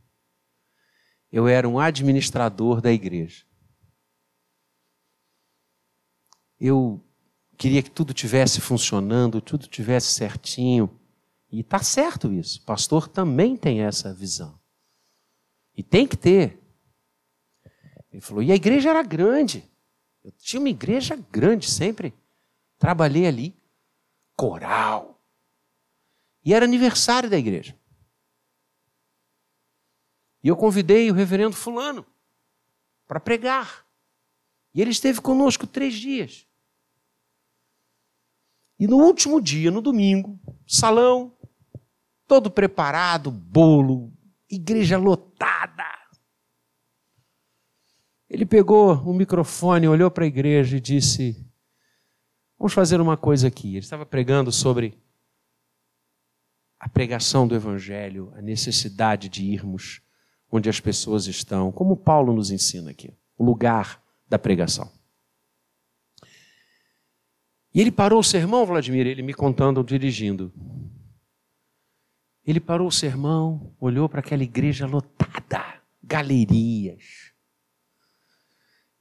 Eu 1.32 1.48
era 1.48 1.68
um 1.68 1.80
administrador 1.80 2.82
da 2.82 2.92
igreja. 2.92 3.46
Eu 6.60 7.04
queria 7.58 7.84
que 7.84 7.92
tudo 7.92 8.14
tivesse 8.14 8.62
funcionando, 8.62 9.42
tudo 9.42 9.68
tivesse 9.68 10.14
certinho. 10.14 11.00
E 11.56 11.62
está 11.62 11.82
certo 11.82 12.34
isso. 12.34 12.60
O 12.60 12.66
pastor 12.66 13.08
também 13.08 13.56
tem 13.56 13.80
essa 13.80 14.14
visão. 14.14 14.60
E 15.74 15.82
tem 15.82 16.06
que 16.06 16.18
ter. 16.18 16.62
Ele 18.12 18.20
falou: 18.20 18.44
e 18.44 18.52
a 18.52 18.56
igreja 18.56 18.90
era 18.90 19.02
grande. 19.02 19.64
Eu 20.22 20.34
tinha 20.34 20.60
uma 20.60 20.68
igreja 20.68 21.16
grande 21.16 21.72
sempre. 21.72 22.14
Trabalhei 22.78 23.26
ali. 23.26 23.58
Coral. 24.36 25.24
E 26.44 26.54
era 26.54 26.66
aniversário 26.66 27.30
da 27.30 27.38
igreja. 27.38 27.80
E 30.44 30.50
eu 30.50 30.58
convidei 30.58 31.10
o 31.10 31.14
reverendo 31.14 31.56
Fulano 31.56 32.06
para 33.08 33.22
pregar. 33.22 33.88
E 34.74 34.82
ele 34.82 34.92
esteve 34.92 35.22
conosco 35.22 35.66
três 35.66 35.94
dias. 35.94 36.46
E 38.78 38.88
no 38.88 38.98
último 38.98 39.42
dia, 39.42 39.72
no 39.72 39.82
domingo, 39.82 40.38
salão, 40.68 41.34
todo 42.28 42.50
preparado, 42.52 43.32
bolo, 43.32 44.14
igreja 44.50 44.98
lotada. 44.98 45.84
Ele 48.30 48.46
pegou 48.46 48.94
o 48.94 49.14
microfone, 49.14 49.88
olhou 49.88 50.10
para 50.10 50.24
a 50.24 50.28
igreja 50.28 50.78
e 50.78 50.82
disse: 50.82 51.46
Vamos 52.58 52.74
fazer 52.74 53.00
uma 53.00 53.16
coisa 53.16 53.48
aqui. 53.48 53.70
Ele 53.70 53.80
estava 53.80 54.06
pregando 54.06 54.52
sobre 54.52 54.98
a 56.80 56.90
pregação 56.90 57.48
do 57.48 57.56
Evangelho, 57.56 58.32
a 58.36 58.42
necessidade 58.42 59.30
de 59.30 59.44
irmos 59.44 60.02
onde 60.52 60.70
as 60.70 60.80
pessoas 60.80 61.28
estão, 61.28 61.72
como 61.72 61.98
Paulo 61.98 62.34
nos 62.34 62.52
ensina 62.52 62.92
aqui, 62.92 63.14
o 63.38 63.44
lugar 63.44 64.02
da 64.28 64.40
pregação. 64.40 64.92
E 67.74 67.82
ele 67.82 67.92
parou 67.92 68.20
o 68.20 68.24
sermão, 68.24 68.66
Vladimir, 68.66 69.06
ele 69.06 69.22
me 69.22 69.34
contando, 69.34 69.84
dirigindo. 69.84 70.54
Ele 72.46 72.60
parou 72.60 72.88
o 72.88 72.92
sermão, 72.92 73.76
olhou 73.80 74.08
para 74.08 74.20
aquela 74.20 74.44
igreja 74.44 74.86
lotada, 74.86 75.82
galerias. 76.04 77.34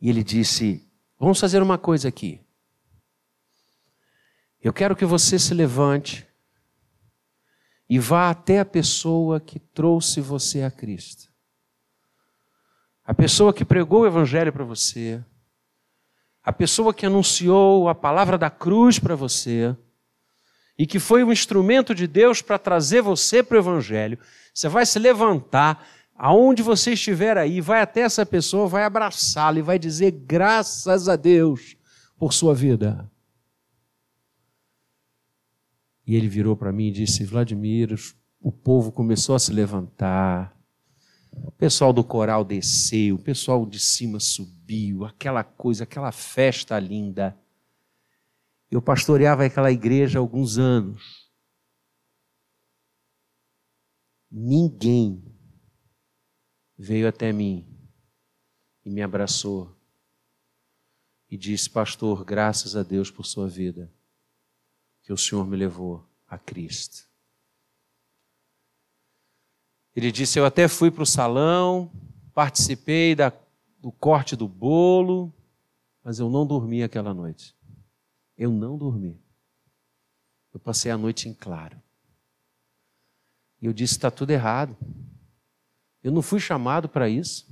E 0.01 0.09
ele 0.09 0.25
disse: 0.25 0.89
Vamos 1.19 1.39
fazer 1.39 1.63
uma 1.63 1.79
coisa 1.79 2.09
aqui. 2.09 2.41
Eu 4.63 4.73
quero 4.73 4.97
que 4.97 5.05
você 5.05 5.39
se 5.39 5.53
levante 5.53 6.27
e 7.89 7.99
vá 7.99 8.31
até 8.31 8.61
a 8.61 8.65
pessoa 8.65 9.39
que 9.39 9.59
trouxe 9.59 10.21
você 10.21 10.63
a 10.63 10.71
Cristo. 10.71 11.31
A 13.05 13.13
pessoa 13.13 13.53
que 13.53 13.65
pregou 13.65 14.01
o 14.01 14.07
Evangelho 14.07 14.53
para 14.53 14.65
você. 14.65 15.23
A 16.43 16.53
pessoa 16.53 16.95
que 16.95 17.05
anunciou 17.05 17.89
a 17.89 17.95
palavra 17.95 18.39
da 18.39 18.49
cruz 18.49 18.99
para 18.99 19.15
você. 19.15 19.77
E 20.79 20.87
que 20.87 20.99
foi 20.99 21.23
um 21.23 21.33
instrumento 21.33 21.95
de 21.95 22.07
Deus 22.07 22.43
para 22.43 22.59
trazer 22.59 23.01
você 23.01 23.43
para 23.43 23.57
o 23.57 23.61
Evangelho. 23.61 24.19
Você 24.53 24.69
vai 24.69 24.85
se 24.85 24.99
levantar, 24.99 25.87
aonde 26.17 26.63
você 26.63 26.93
estiver 26.93 27.37
aí, 27.37 27.61
vai 27.61 27.81
até 27.81 28.01
essa 28.01 28.27
pessoa, 28.27 28.67
vai 28.67 28.85
abraçá-la 28.85 29.59
e 29.59 29.63
vai 29.63 29.79
dizer 29.79 30.11
graças 30.11 31.09
a 31.09 31.17
Deus 31.17 31.77
por 32.19 32.33
sua 32.33 32.55
vida. 32.55 33.11
E 36.07 36.15
ele 36.15 36.29
virou 36.29 36.57
para 36.57 36.73
mim 36.73 36.89
e 36.89 36.93
disse: 36.93 37.25
Vladimir, 37.25 37.95
o 38.41 38.53
povo 38.53 38.93
começou 38.93 39.35
a 39.35 39.39
se 39.39 39.53
levantar, 39.53 40.55
o 41.33 41.51
pessoal 41.51 41.93
do 41.93 42.05
coral 42.05 42.45
desceu, 42.45 43.17
o 43.17 43.19
pessoal 43.19 43.67
de 43.67 43.81
cima 43.81 44.21
subiu, 44.21 45.05
aquela 45.05 45.43
coisa, 45.43 45.85
aquela 45.85 46.13
festa 46.13 46.79
linda. 46.79 47.37
Eu 48.75 48.83
pastoreava 48.83 49.45
aquela 49.45 49.71
igreja 49.71 50.19
há 50.19 50.21
alguns 50.21 50.59
anos. 50.59 51.31
Ninguém 54.29 55.25
veio 56.77 57.07
até 57.07 57.33
mim 57.33 57.65
e 58.85 58.91
me 58.91 59.01
abraçou 59.01 59.79
e 61.31 61.39
disse: 61.39 61.71
Pastor, 61.71 62.25
graças 62.25 62.75
a 62.75 62.83
Deus 62.83 63.13
por 63.13 63.25
sua 63.25 63.47
vida 63.47 63.95
que 65.05 65.13
o 65.13 65.17
Senhor 65.17 65.47
me 65.47 65.57
levou 65.57 66.05
a 66.27 66.37
Cristo. 66.37 67.09
Ele 69.95 70.11
disse: 70.11 70.37
Eu 70.37 70.45
até 70.45 70.67
fui 70.67 70.91
para 70.91 71.05
o 71.05 71.07
salão, 71.07 71.93
participei 72.35 73.15
da, 73.15 73.33
do 73.79 73.93
corte 73.93 74.35
do 74.35 74.49
bolo, 74.49 75.33
mas 76.03 76.19
eu 76.19 76.29
não 76.29 76.45
dormi 76.45 76.83
aquela 76.83 77.15
noite. 77.15 77.55
Eu 78.37 78.51
não 78.51 78.77
dormi. 78.77 79.21
Eu 80.53 80.61
passei 80.61 80.91
a 80.91 80.99
noite 80.99 81.29
em 81.29 81.35
claro. 81.35 81.81
E 83.61 83.67
eu 83.67 83.73
disse: 83.73 83.95
está 83.95 84.11
tudo 84.11 84.31
errado. 84.31 84.77
Eu 86.03 86.13
não 86.13 86.23
fui 86.23 86.39
chamado 86.39 86.89
para 86.89 87.09
isso. 87.09 87.47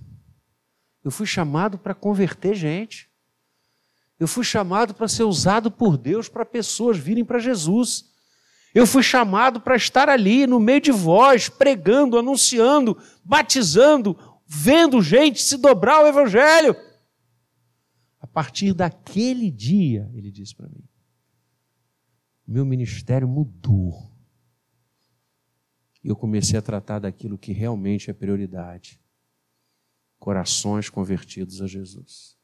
Eu 1.02 1.10
fui 1.10 1.26
chamado 1.26 1.78
para 1.78 1.94
converter 1.94 2.54
gente. 2.54 3.10
Eu 4.20 4.28
fui 4.28 4.44
chamado 4.44 4.94
para 4.94 5.08
ser 5.08 5.24
usado 5.24 5.70
por 5.70 5.96
Deus 5.96 6.28
para 6.28 6.44
pessoas 6.44 6.96
virem 6.96 7.24
para 7.24 7.40
Jesus. 7.40 8.12
Eu 8.74 8.86
fui 8.86 9.02
chamado 9.02 9.60
para 9.60 9.74
estar 9.74 10.08
ali 10.08 10.46
no 10.46 10.60
meio 10.60 10.80
de 10.80 10.92
vós, 10.92 11.48
pregando, 11.48 12.16
anunciando, 12.16 12.96
batizando, 13.24 14.16
vendo 14.46 15.02
gente 15.02 15.42
se 15.42 15.56
dobrar 15.56 15.96
ao 15.96 16.06
Evangelho. 16.06 16.76
Partir 18.32 18.72
daquele 18.72 19.50
dia, 19.50 20.10
ele 20.14 20.30
disse 20.30 20.54
para 20.54 20.68
mim, 20.68 20.88
meu 22.46 22.64
ministério 22.64 23.28
mudou. 23.28 24.10
E 26.02 26.08
eu 26.08 26.16
comecei 26.16 26.58
a 26.58 26.62
tratar 26.62 26.98
daquilo 26.98 27.38
que 27.38 27.52
realmente 27.52 28.10
é 28.10 28.14
prioridade: 28.14 29.00
corações 30.18 30.90
convertidos 30.90 31.62
a 31.62 31.66
Jesus. 31.66 32.36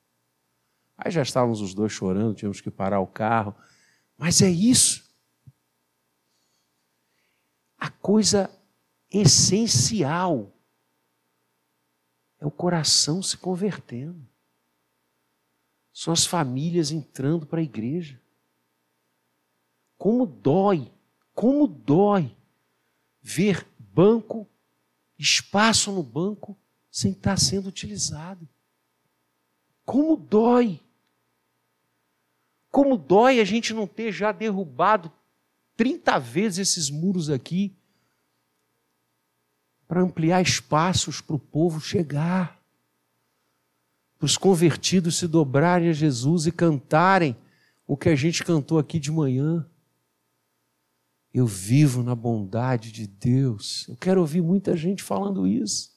Aí 0.96 1.10
já 1.10 1.22
estávamos 1.22 1.60
os 1.60 1.74
dois 1.74 1.92
chorando, 1.92 2.34
tínhamos 2.34 2.60
que 2.60 2.70
parar 2.70 3.00
o 3.00 3.06
carro. 3.06 3.54
Mas 4.16 4.42
é 4.42 4.50
isso. 4.50 5.08
A 7.78 7.88
coisa 7.88 8.50
essencial 9.10 10.52
é 12.40 12.46
o 12.46 12.50
coração 12.50 13.22
se 13.22 13.36
convertendo. 13.36 14.28
São 15.98 16.12
as 16.12 16.24
famílias 16.24 16.92
entrando 16.92 17.44
para 17.44 17.58
a 17.58 17.62
igreja. 17.64 18.22
Como 19.96 20.24
dói, 20.24 20.92
como 21.34 21.66
dói 21.66 22.36
ver 23.20 23.66
banco, 23.76 24.48
espaço 25.18 25.90
no 25.90 26.04
banco 26.04 26.56
sem 26.88 27.10
estar 27.10 27.36
sendo 27.36 27.68
utilizado. 27.68 28.48
Como 29.84 30.16
dói. 30.16 30.80
Como 32.70 32.96
dói 32.96 33.40
a 33.40 33.44
gente 33.44 33.74
não 33.74 33.88
ter 33.88 34.12
já 34.12 34.30
derrubado 34.30 35.10
30 35.76 36.16
vezes 36.20 36.58
esses 36.68 36.90
muros 36.90 37.28
aqui 37.28 37.76
para 39.88 40.00
ampliar 40.00 40.40
espaços 40.42 41.20
para 41.20 41.34
o 41.34 41.40
povo 41.40 41.80
chegar, 41.80 42.57
para 44.18 44.26
os 44.26 44.36
convertidos 44.36 45.16
se 45.16 45.28
dobrarem 45.28 45.88
a 45.88 45.92
Jesus 45.92 46.46
e 46.46 46.52
cantarem 46.52 47.36
o 47.86 47.96
que 47.96 48.08
a 48.08 48.16
gente 48.16 48.44
cantou 48.44 48.78
aqui 48.78 48.98
de 48.98 49.12
manhã. 49.12 49.64
Eu 51.32 51.46
vivo 51.46 52.02
na 52.02 52.14
bondade 52.14 52.90
de 52.90 53.06
Deus. 53.06 53.86
Eu 53.88 53.96
quero 53.96 54.20
ouvir 54.20 54.42
muita 54.42 54.76
gente 54.76 55.02
falando 55.02 55.46
isso. 55.46 55.96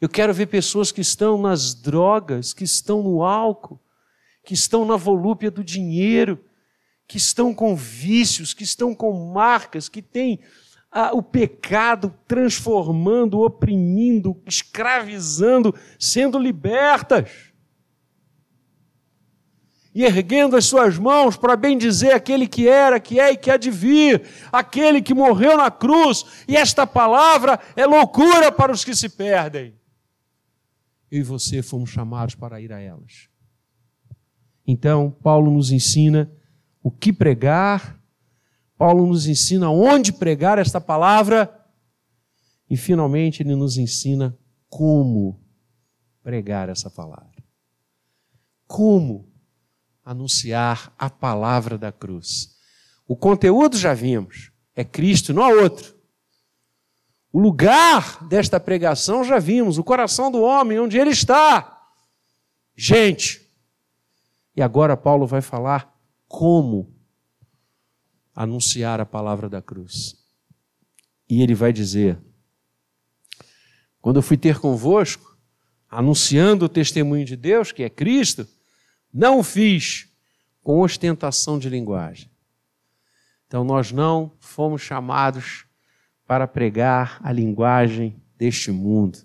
Eu 0.00 0.08
quero 0.08 0.32
ver 0.32 0.46
pessoas 0.46 0.90
que 0.90 1.00
estão 1.00 1.40
nas 1.40 1.74
drogas, 1.74 2.54
que 2.54 2.64
estão 2.64 3.02
no 3.02 3.22
álcool, 3.22 3.80
que 4.44 4.54
estão 4.54 4.84
na 4.84 4.96
volúpia 4.96 5.50
do 5.50 5.62
dinheiro, 5.62 6.42
que 7.06 7.16
estão 7.16 7.52
com 7.52 7.76
vícios, 7.76 8.54
que 8.54 8.62
estão 8.62 8.94
com 8.94 9.32
marcas, 9.32 9.88
que 9.88 10.00
têm 10.00 10.40
o 11.12 11.22
pecado 11.22 12.14
transformando, 12.26 13.40
oprimindo, 13.40 14.40
escravizando, 14.46 15.74
sendo 15.98 16.38
libertas 16.38 17.48
e 19.94 20.04
erguendo 20.04 20.56
as 20.56 20.64
suas 20.64 20.96
mãos 20.96 21.36
para 21.36 21.56
bendizer 21.56 22.14
aquele 22.14 22.46
que 22.46 22.68
era, 22.68 23.00
que 23.00 23.18
é 23.18 23.32
e 23.32 23.36
que 23.36 23.50
há 23.50 23.56
de 23.56 23.70
vir, 23.70 24.22
aquele 24.52 25.02
que 25.02 25.12
morreu 25.12 25.56
na 25.56 25.70
cruz, 25.70 26.44
e 26.46 26.56
esta 26.56 26.86
palavra 26.86 27.58
é 27.74 27.84
loucura 27.84 28.52
para 28.52 28.70
os 28.70 28.84
que 28.84 28.94
se 28.94 29.08
perdem. 29.08 29.74
Eu 31.10 31.20
e 31.20 31.22
você 31.22 31.62
fomos 31.62 31.90
chamados 31.90 32.34
para 32.34 32.60
ir 32.60 32.72
a 32.72 32.78
elas. 32.78 33.28
Então, 34.64 35.10
Paulo 35.10 35.50
nos 35.50 35.72
ensina 35.72 36.30
o 36.82 36.90
que 36.90 37.12
pregar, 37.12 37.97
Paulo 38.78 39.04
nos 39.08 39.26
ensina 39.26 39.68
onde 39.68 40.12
pregar 40.12 40.56
esta 40.56 40.80
palavra, 40.80 41.52
e 42.70 42.76
finalmente 42.76 43.42
ele 43.42 43.56
nos 43.56 43.76
ensina 43.76 44.38
como 44.68 45.42
pregar 46.22 46.68
essa 46.68 46.88
palavra. 46.88 47.42
Como 48.68 49.28
anunciar 50.04 50.94
a 50.96 51.10
palavra 51.10 51.76
da 51.76 51.90
cruz. 51.90 52.56
O 53.06 53.16
conteúdo 53.16 53.76
já 53.76 53.92
vimos, 53.94 54.52
é 54.76 54.84
Cristo, 54.84 55.34
não 55.34 55.42
há 55.42 55.48
outro. 55.48 55.96
O 57.32 57.40
lugar 57.40 58.24
desta 58.28 58.60
pregação 58.60 59.24
já 59.24 59.38
vimos, 59.38 59.76
o 59.76 59.84
coração 59.84 60.30
do 60.30 60.40
homem, 60.42 60.78
onde 60.78 60.98
ele 60.98 61.10
está. 61.10 61.82
Gente. 62.76 63.50
E 64.54 64.62
agora 64.62 64.96
Paulo 64.96 65.26
vai 65.26 65.40
falar 65.40 65.94
como 66.26 66.97
anunciar 68.38 69.00
a 69.00 69.04
palavra 69.04 69.48
da 69.48 69.60
cruz. 69.60 70.16
E 71.28 71.42
ele 71.42 71.56
vai 71.56 71.72
dizer: 71.72 72.16
Quando 74.00 74.16
eu 74.16 74.22
fui 74.22 74.36
ter 74.36 74.60
convosco, 74.60 75.36
anunciando 75.90 76.66
o 76.66 76.68
testemunho 76.68 77.24
de 77.24 77.34
Deus, 77.34 77.72
que 77.72 77.82
é 77.82 77.90
Cristo, 77.90 78.46
não 79.12 79.40
o 79.40 79.42
fiz 79.42 80.08
com 80.62 80.80
ostentação 80.80 81.58
de 81.58 81.68
linguagem. 81.68 82.30
Então, 83.48 83.64
nós 83.64 83.90
não 83.90 84.30
fomos 84.38 84.82
chamados 84.82 85.64
para 86.24 86.46
pregar 86.46 87.18
a 87.24 87.32
linguagem 87.32 88.22
deste 88.36 88.70
mundo. 88.70 89.18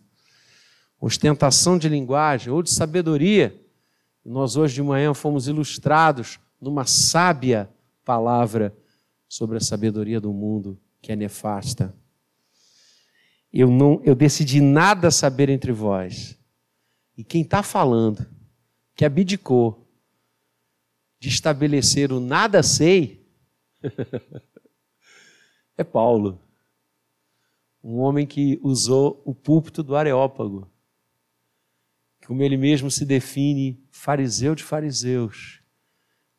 Ostentação 0.99 1.77
de 1.77 1.87
linguagem 1.87 2.51
ou 2.51 2.63
de 2.63 2.71
sabedoria. 2.71 3.61
Nós, 4.25 4.55
hoje 4.55 4.73
de 4.73 4.81
manhã, 4.81 5.13
fomos 5.13 5.47
ilustrados 5.47 6.39
numa 6.59 6.85
sábia 6.85 7.69
palavra 8.03 8.75
sobre 9.33 9.57
a 9.57 9.59
sabedoria 9.59 10.21
do 10.21 10.31
mundo, 10.31 10.79
que 11.01 11.11
é 11.11 11.15
nefasta. 11.15 11.91
Eu, 13.51 13.67
não, 13.67 13.99
eu 14.03 14.13
decidi 14.13 14.61
nada 14.61 15.09
saber 15.09 15.49
entre 15.49 15.71
vós. 15.71 16.37
E 17.17 17.23
quem 17.23 17.41
está 17.41 17.63
falando 17.63 18.29
que 18.93 19.03
abdicou 19.03 19.91
de 21.19 21.29
estabelecer 21.29 22.11
o 22.11 22.19
nada 22.19 22.61
sei 22.61 23.27
é 25.75 25.83
Paulo. 25.83 26.39
Um 27.83 27.97
homem 28.01 28.27
que 28.27 28.59
usou 28.61 29.19
o 29.25 29.33
púlpito 29.33 29.81
do 29.81 29.95
Areópago. 29.95 30.69
Como 32.27 32.43
ele 32.43 32.55
mesmo 32.55 32.91
se 32.91 33.03
define, 33.03 33.83
fariseu 33.89 34.53
de 34.53 34.63
fariseus, 34.63 35.59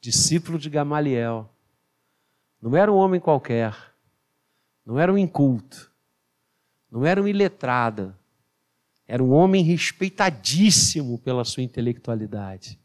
discípulo 0.00 0.60
de 0.60 0.70
Gamaliel. 0.70 1.53
Não 2.64 2.74
era 2.74 2.90
um 2.90 2.96
homem 2.96 3.20
qualquer, 3.20 3.76
não 4.86 4.98
era 4.98 5.12
um 5.12 5.18
inculto, 5.18 5.92
não 6.90 7.04
era 7.04 7.22
um 7.22 7.28
iletrado, 7.28 8.16
era 9.06 9.22
um 9.22 9.32
homem 9.32 9.62
respeitadíssimo 9.62 11.18
pela 11.18 11.44
sua 11.44 11.62
intelectualidade. 11.62 12.80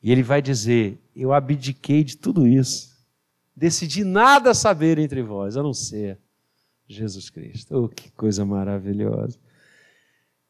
E 0.00 0.12
ele 0.12 0.22
vai 0.22 0.40
dizer: 0.40 1.02
Eu 1.16 1.32
abdiquei 1.32 2.04
de 2.04 2.16
tudo 2.16 2.46
isso, 2.46 2.96
decidi 3.56 4.04
nada 4.04 4.54
saber 4.54 4.98
entre 4.98 5.20
vós, 5.20 5.56
a 5.56 5.64
não 5.64 5.74
ser 5.74 6.20
Jesus 6.86 7.28
Cristo. 7.28 7.74
Oh, 7.76 7.88
que 7.88 8.12
coisa 8.12 8.44
maravilhosa. 8.44 9.36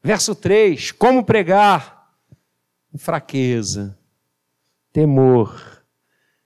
Verso 0.02 0.34
3: 0.34 0.92
Como 0.92 1.24
pregar? 1.24 2.14
Fraqueza, 2.98 3.98
temor 4.92 5.82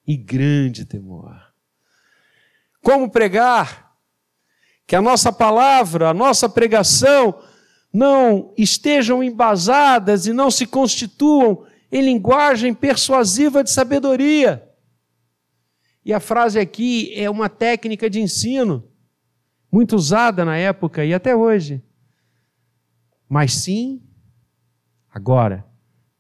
e 0.07 0.17
grande 0.17 0.85
temor. 0.85 1.50
Como 2.83 3.11
pregar? 3.11 3.95
Que 4.87 4.97
a 4.97 5.03
nossa 5.03 5.33
palavra, 5.33 6.11
a 6.11 6.15
nossa 6.15 6.49
pregação, 6.49 7.41
não 7.93 8.53
estejam 8.57 9.23
embasadas 9.23 10.27
e 10.27 10.33
não 10.33 10.51
se 10.51 10.67
constituam 10.67 11.67
em 11.91 12.03
linguagem 12.03 12.73
persuasiva 12.73 13.63
de 13.63 13.71
sabedoria. 13.71 14.69
E 16.05 16.13
a 16.13 16.21
frase 16.21 16.59
aqui 16.59 17.13
é 17.15 17.29
uma 17.29 17.49
técnica 17.49 18.09
de 18.09 18.21
ensino, 18.21 18.89
muito 19.71 19.95
usada 19.95 20.45
na 20.45 20.57
época 20.57 21.05
e 21.05 21.13
até 21.13 21.37
hoje. 21.37 21.83
Mas 23.29 23.55
sim, 23.55 24.03
agora, 25.13 25.65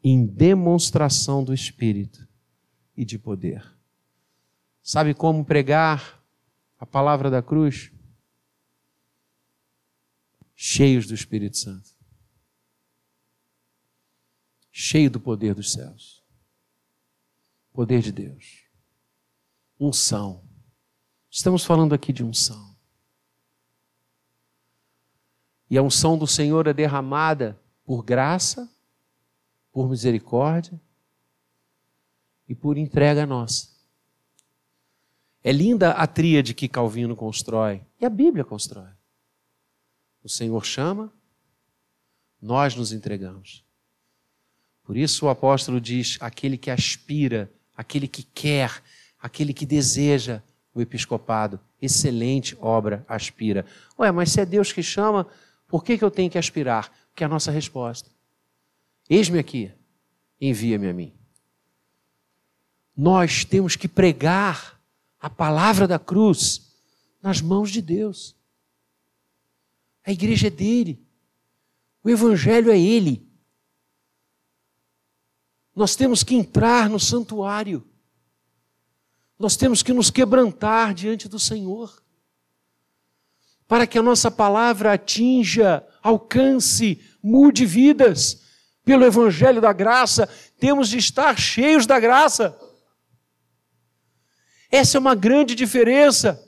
em 0.03 0.25
demonstração 0.25 1.43
do 1.43 1.53
Espírito 1.53 2.27
e 2.97 3.05
de 3.05 3.19
poder. 3.19 3.65
Sabe 4.83 5.15
como 5.15 5.45
pregar 5.45 6.20
a 6.81 6.87
palavra 6.87 7.31
da 7.31 7.41
cruz? 7.41 7.93
cheios 10.63 11.07
do 11.07 11.15
Espírito 11.15 11.57
Santo, 11.57 11.89
cheio 14.71 15.11
do 15.11 15.19
poder 15.19 15.55
dos 15.55 15.73
céus, 15.73 16.23
poder 17.73 18.03
de 18.03 18.13
Deus, 18.13 18.67
unção. 19.79 20.45
Estamos 21.31 21.65
falando 21.65 21.95
aqui 21.95 22.13
de 22.13 22.23
unção. 22.23 22.77
E 25.71 25.79
a 25.79 25.83
unção 25.83 26.19
do 26.19 26.27
Senhor 26.27 26.67
é 26.67 26.75
derramada 26.75 27.59
por 27.83 28.05
graça, 28.05 28.71
por 29.73 29.89
misericórdia 29.89 30.79
e 32.47 32.55
por 32.55 32.77
entrega 32.77 33.25
nossa. 33.25 33.80
É 35.43 35.53
linda 35.53 35.93
a 35.93 36.07
tríade 36.07 36.55
que 36.55 36.69
Calvino 36.69 37.17
constrói 37.17 37.81
e 38.01 38.05
a 38.05 38.11
Bíblia 38.11 38.45
constrói. 38.45 38.91
O 40.23 40.29
Senhor 40.29 40.65
chama, 40.65 41.13
nós 42.41 42.75
nos 42.75 42.93
entregamos. 42.93 43.65
Por 44.85 44.97
isso 44.97 45.27
o 45.27 45.29
apóstolo 45.29 45.81
diz: 45.81 46.19
aquele 46.21 46.59
que 46.59 46.71
aspira, 46.71 47.51
aquele 47.77 48.07
que 48.07 48.23
quer, 48.23 48.83
aquele 49.21 49.55
que 49.55 49.65
deseja 49.65 50.43
o 50.75 50.81
episcopado, 50.81 51.61
excelente 51.81 52.57
obra 52.61 53.05
aspira. 53.09 53.65
Ué, 53.99 54.11
mas 54.13 54.31
se 54.31 54.41
é 54.41 54.47
Deus 54.47 54.73
que 54.73 54.83
chama, 54.83 55.27
por 55.67 55.85
que, 55.85 55.97
que 55.97 56.05
eu 56.05 56.11
tenho 56.11 56.31
que 56.31 56.39
aspirar? 56.39 56.93
Porque 57.09 57.23
é 57.23 57.27
a 57.27 57.31
nossa 57.31 57.51
resposta. 57.51 58.11
Eis-me 59.09 59.39
aqui, 59.39 59.73
envia-me 60.41 60.89
a 60.89 60.93
mim. 60.93 61.13
Nós 62.97 63.45
temos 63.45 63.77
que 63.77 63.89
pregar 63.89 64.80
a 65.21 65.29
palavra 65.29 65.87
da 65.87 65.99
cruz 65.99 66.73
nas 67.23 67.41
mãos 67.41 67.71
de 67.71 67.83
Deus. 67.83 68.35
A 70.05 70.11
igreja 70.11 70.47
é 70.47 70.51
dele. 70.51 71.07
O 72.03 72.09
evangelho 72.09 72.71
é 72.71 72.79
ele. 72.79 73.29
Nós 75.77 75.95
temos 75.95 76.25
que 76.25 76.35
entrar 76.35 76.89
no 76.89 76.99
santuário. 76.99 77.87
Nós 79.39 79.57
temos 79.57 79.83
que 79.83 79.93
nos 79.93 80.11
quebrantar 80.11 80.95
diante 80.95 81.29
do 81.29 81.39
Senhor. 81.39 82.03
Para 83.69 83.87
que 83.87 83.99
a 83.99 84.03
nossa 84.03 84.31
palavra 84.31 84.95
atinja, 84.95 85.87
alcance, 86.03 87.01
mude 87.23 87.67
vidas. 87.67 88.43
Pelo 88.85 89.05
evangelho 89.05 89.61
da 89.61 89.73
graça, 89.73 90.27
temos 90.59 90.89
de 90.89 90.97
estar 90.97 91.39
cheios 91.39 91.87
da 91.87 92.01
graça. 92.01 92.59
Essa 94.71 94.99
é 94.99 95.01
uma 95.01 95.15
grande 95.15 95.55
diferença. 95.55 96.47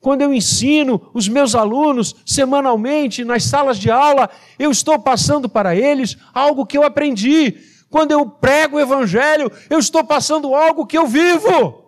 Quando 0.00 0.22
eu 0.22 0.34
ensino 0.34 1.10
os 1.14 1.28
meus 1.28 1.54
alunos 1.54 2.14
semanalmente 2.26 3.24
nas 3.24 3.44
salas 3.44 3.78
de 3.78 3.90
aula, 3.90 4.28
eu 4.58 4.70
estou 4.70 4.98
passando 4.98 5.48
para 5.48 5.76
eles 5.76 6.16
algo 6.34 6.66
que 6.66 6.76
eu 6.76 6.82
aprendi. 6.82 7.56
Quando 7.88 8.10
eu 8.10 8.28
prego 8.28 8.76
o 8.76 8.80
Evangelho, 8.80 9.50
eu 9.70 9.78
estou 9.78 10.02
passando 10.02 10.54
algo 10.54 10.86
que 10.86 10.98
eu 10.98 11.06
vivo. 11.06 11.82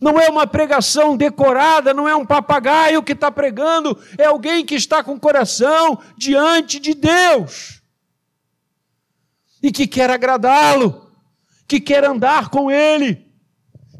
Não 0.00 0.18
é 0.18 0.28
uma 0.28 0.46
pregação 0.46 1.16
decorada, 1.16 1.92
não 1.92 2.08
é 2.08 2.16
um 2.16 2.24
papagaio 2.24 3.02
que 3.02 3.12
está 3.12 3.30
pregando, 3.30 3.98
é 4.16 4.24
alguém 4.24 4.64
que 4.64 4.74
está 4.74 5.04
com 5.04 5.12
o 5.12 5.20
coração 5.20 5.98
diante 6.16 6.80
de 6.80 6.94
Deus 6.94 7.82
e 9.62 9.70
que 9.70 9.86
quer 9.86 10.10
agradá-lo, 10.10 11.09
que 11.70 11.78
quer 11.78 12.04
andar 12.04 12.48
com 12.48 12.68
Ele, 12.68 13.24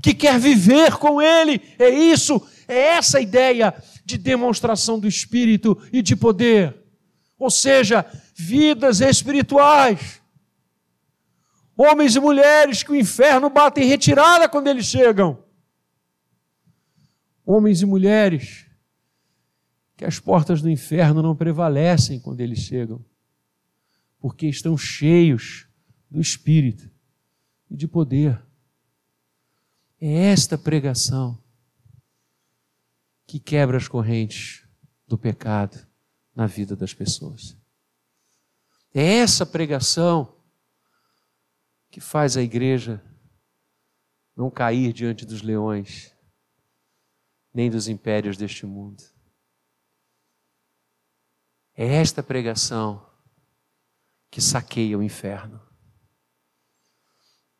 que 0.02 0.12
quer 0.12 0.40
viver 0.40 0.96
com 0.96 1.22
Ele. 1.22 1.62
É 1.78 1.88
isso, 1.88 2.44
é 2.66 2.96
essa 2.96 3.20
ideia 3.20 3.72
de 4.04 4.18
demonstração 4.18 4.98
do 4.98 5.06
Espírito 5.06 5.80
e 5.92 6.02
de 6.02 6.16
poder. 6.16 6.76
Ou 7.38 7.48
seja, 7.48 8.04
vidas 8.34 9.00
espirituais. 9.00 10.20
Homens 11.76 12.16
e 12.16 12.20
mulheres 12.20 12.82
que 12.82 12.90
o 12.90 12.96
inferno 12.96 13.48
bate 13.48 13.80
em 13.80 13.86
retirada 13.86 14.48
quando 14.48 14.66
eles 14.66 14.86
chegam 14.86 15.38
homens 17.46 17.82
e 17.82 17.86
mulheres, 17.86 18.66
que 19.96 20.04
as 20.04 20.20
portas 20.20 20.62
do 20.62 20.70
inferno 20.70 21.20
não 21.20 21.34
prevalecem 21.34 22.20
quando 22.20 22.40
eles 22.40 22.60
chegam, 22.60 23.04
porque 24.20 24.46
estão 24.46 24.78
cheios 24.78 25.66
do 26.08 26.20
Espírito 26.20 26.88
e 27.70 27.76
de 27.76 27.86
poder. 27.86 28.42
É 30.00 30.26
esta 30.26 30.58
pregação 30.58 31.42
que 33.26 33.38
quebra 33.38 33.76
as 33.76 33.86
correntes 33.86 34.66
do 35.06 35.16
pecado 35.16 35.86
na 36.34 36.46
vida 36.46 36.74
das 36.74 36.92
pessoas. 36.92 37.56
É 38.92 39.18
essa 39.18 39.46
pregação 39.46 40.36
que 41.90 42.00
faz 42.00 42.36
a 42.36 42.42
igreja 42.42 43.04
não 44.34 44.50
cair 44.50 44.92
diante 44.92 45.24
dos 45.24 45.42
leões 45.42 46.14
nem 47.52 47.70
dos 47.70 47.88
impérios 47.88 48.36
deste 48.36 48.64
mundo. 48.64 49.02
É 51.74 51.86
esta 51.86 52.22
pregação 52.22 53.06
que 54.30 54.40
saqueia 54.40 54.98
o 54.98 55.02
inferno. 55.02 55.69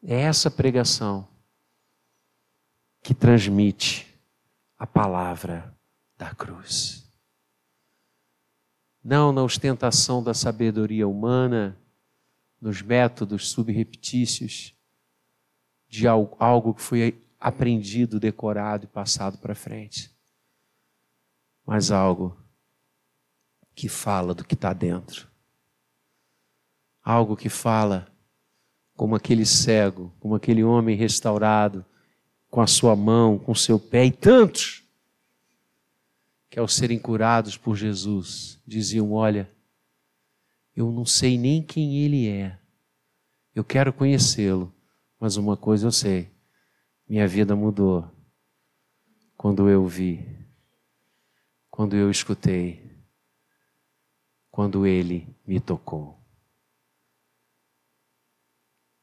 É 0.02 0.20
essa 0.20 0.50
pregação 0.50 1.28
que 3.02 3.14
transmite 3.14 4.06
a 4.78 4.86
palavra 4.86 5.74
da 6.16 6.34
cruz. 6.34 7.06
Não 9.02 9.32
na 9.32 9.42
ostentação 9.42 10.22
da 10.22 10.34
sabedoria 10.34 11.08
humana, 11.08 11.78
nos 12.60 12.82
métodos 12.82 13.50
subreptícios 13.50 14.74
de 15.88 16.06
algo 16.06 16.74
que 16.74 16.82
foi 16.82 17.26
aprendido, 17.38 18.20
decorado 18.20 18.84
e 18.84 18.88
passado 18.88 19.38
para 19.38 19.54
frente, 19.54 20.14
mas 21.64 21.90
algo 21.90 22.36
que 23.74 23.88
fala 23.88 24.34
do 24.34 24.44
que 24.44 24.54
está 24.54 24.72
dentro. 24.72 25.28
Algo 27.02 27.34
que 27.34 27.48
fala 27.48 28.06
como 29.00 29.16
aquele 29.16 29.46
cego, 29.46 30.12
como 30.20 30.34
aquele 30.34 30.62
homem 30.62 30.94
restaurado, 30.94 31.82
com 32.50 32.60
a 32.60 32.66
sua 32.66 32.94
mão, 32.94 33.38
com 33.38 33.52
o 33.52 33.56
seu 33.56 33.80
pé, 33.80 34.04
e 34.04 34.12
tantos 34.12 34.84
que, 36.50 36.58
ao 36.58 36.68
serem 36.68 36.98
curados 36.98 37.56
por 37.56 37.74
Jesus, 37.76 38.60
diziam: 38.66 39.14
Olha, 39.14 39.50
eu 40.76 40.92
não 40.92 41.06
sei 41.06 41.38
nem 41.38 41.62
quem 41.62 41.96
ele 41.96 42.28
é, 42.28 42.58
eu 43.54 43.64
quero 43.64 43.90
conhecê-lo, 43.90 44.70
mas 45.18 45.38
uma 45.38 45.56
coisa 45.56 45.86
eu 45.86 45.92
sei 45.92 46.28
minha 47.08 47.26
vida 47.26 47.56
mudou 47.56 48.06
quando 49.34 49.70
eu 49.70 49.86
vi, 49.86 50.28
quando 51.70 51.96
eu 51.96 52.10
escutei, 52.10 53.02
quando 54.50 54.86
ele 54.86 55.26
me 55.46 55.58
tocou. 55.58 56.19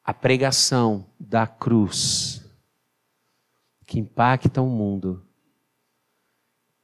A 0.07 0.13
pregação 0.13 1.05
da 1.19 1.45
cruz 1.45 2.43
que 3.85 3.99
impacta 3.99 4.61
o 4.61 4.67
mundo 4.67 5.23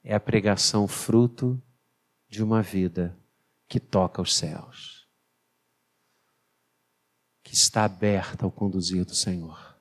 é 0.03 0.13
a 0.13 0.19
pregação 0.19 0.87
fruto 0.87 1.59
de 2.29 2.43
uma 2.43 2.61
vida 2.61 3.17
que 3.67 3.79
toca 3.79 4.21
os 4.21 4.35
céus, 4.35 5.07
que 7.41 7.55
está 7.55 7.85
aberta 7.85 8.45
ao 8.45 8.51
conduzir 8.51 9.03
do 9.05 9.15
Senhor 9.15 9.73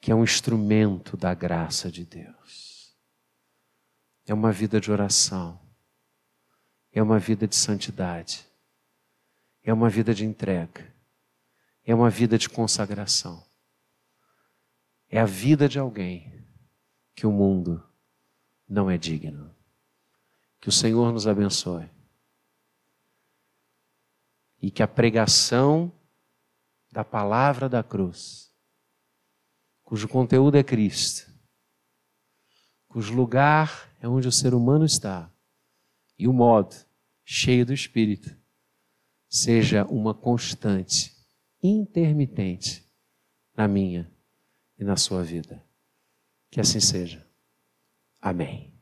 que 0.00 0.12
é 0.12 0.14
um 0.14 0.24
instrumento 0.24 1.16
da 1.16 1.34
graça 1.34 1.90
de 1.90 2.04
Deus. 2.04 2.96
É 4.26 4.34
uma 4.34 4.52
vida 4.52 4.80
de 4.80 4.90
oração, 4.90 5.60
é 6.92 7.02
uma 7.02 7.18
vida 7.18 7.46
de 7.46 7.56
santidade, 7.56 8.46
é 9.62 9.72
uma 9.72 9.88
vida 9.88 10.14
de 10.14 10.24
entrega, 10.24 10.94
é 11.90 11.94
uma 11.94 12.10
vida 12.10 12.36
de 12.36 12.50
consagração. 12.50 13.42
É 15.08 15.18
a 15.18 15.24
vida 15.24 15.66
de 15.66 15.78
alguém 15.78 16.46
que 17.14 17.26
o 17.26 17.32
mundo 17.32 17.82
não 18.68 18.90
é 18.90 18.98
digno. 18.98 19.56
Que 20.60 20.68
o 20.68 20.72
Senhor 20.72 21.10
nos 21.12 21.26
abençoe. 21.26 21.88
E 24.60 24.70
que 24.70 24.82
a 24.82 24.88
pregação 24.88 25.90
da 26.92 27.02
palavra 27.02 27.70
da 27.70 27.82
cruz 27.82 28.52
cujo 29.82 30.06
conteúdo 30.06 30.58
é 30.58 30.62
Cristo, 30.62 31.32
cujo 32.88 33.14
lugar 33.14 33.90
é 34.02 34.06
onde 34.06 34.28
o 34.28 34.32
ser 34.32 34.52
humano 34.52 34.84
está, 34.84 35.32
e 36.18 36.28
o 36.28 36.32
modo 36.34 36.76
cheio 37.24 37.64
do 37.64 37.72
Espírito, 37.72 38.36
seja 39.30 39.86
uma 39.86 40.12
constante, 40.12 41.17
intermitente 41.62 42.84
na 43.56 43.66
minha 43.66 44.10
e 44.78 44.84
na 44.84 44.96
sua 44.96 45.22
vida. 45.22 45.62
Que 46.50 46.60
assim 46.60 46.80
seja. 46.80 47.26
Amém. 48.20 48.67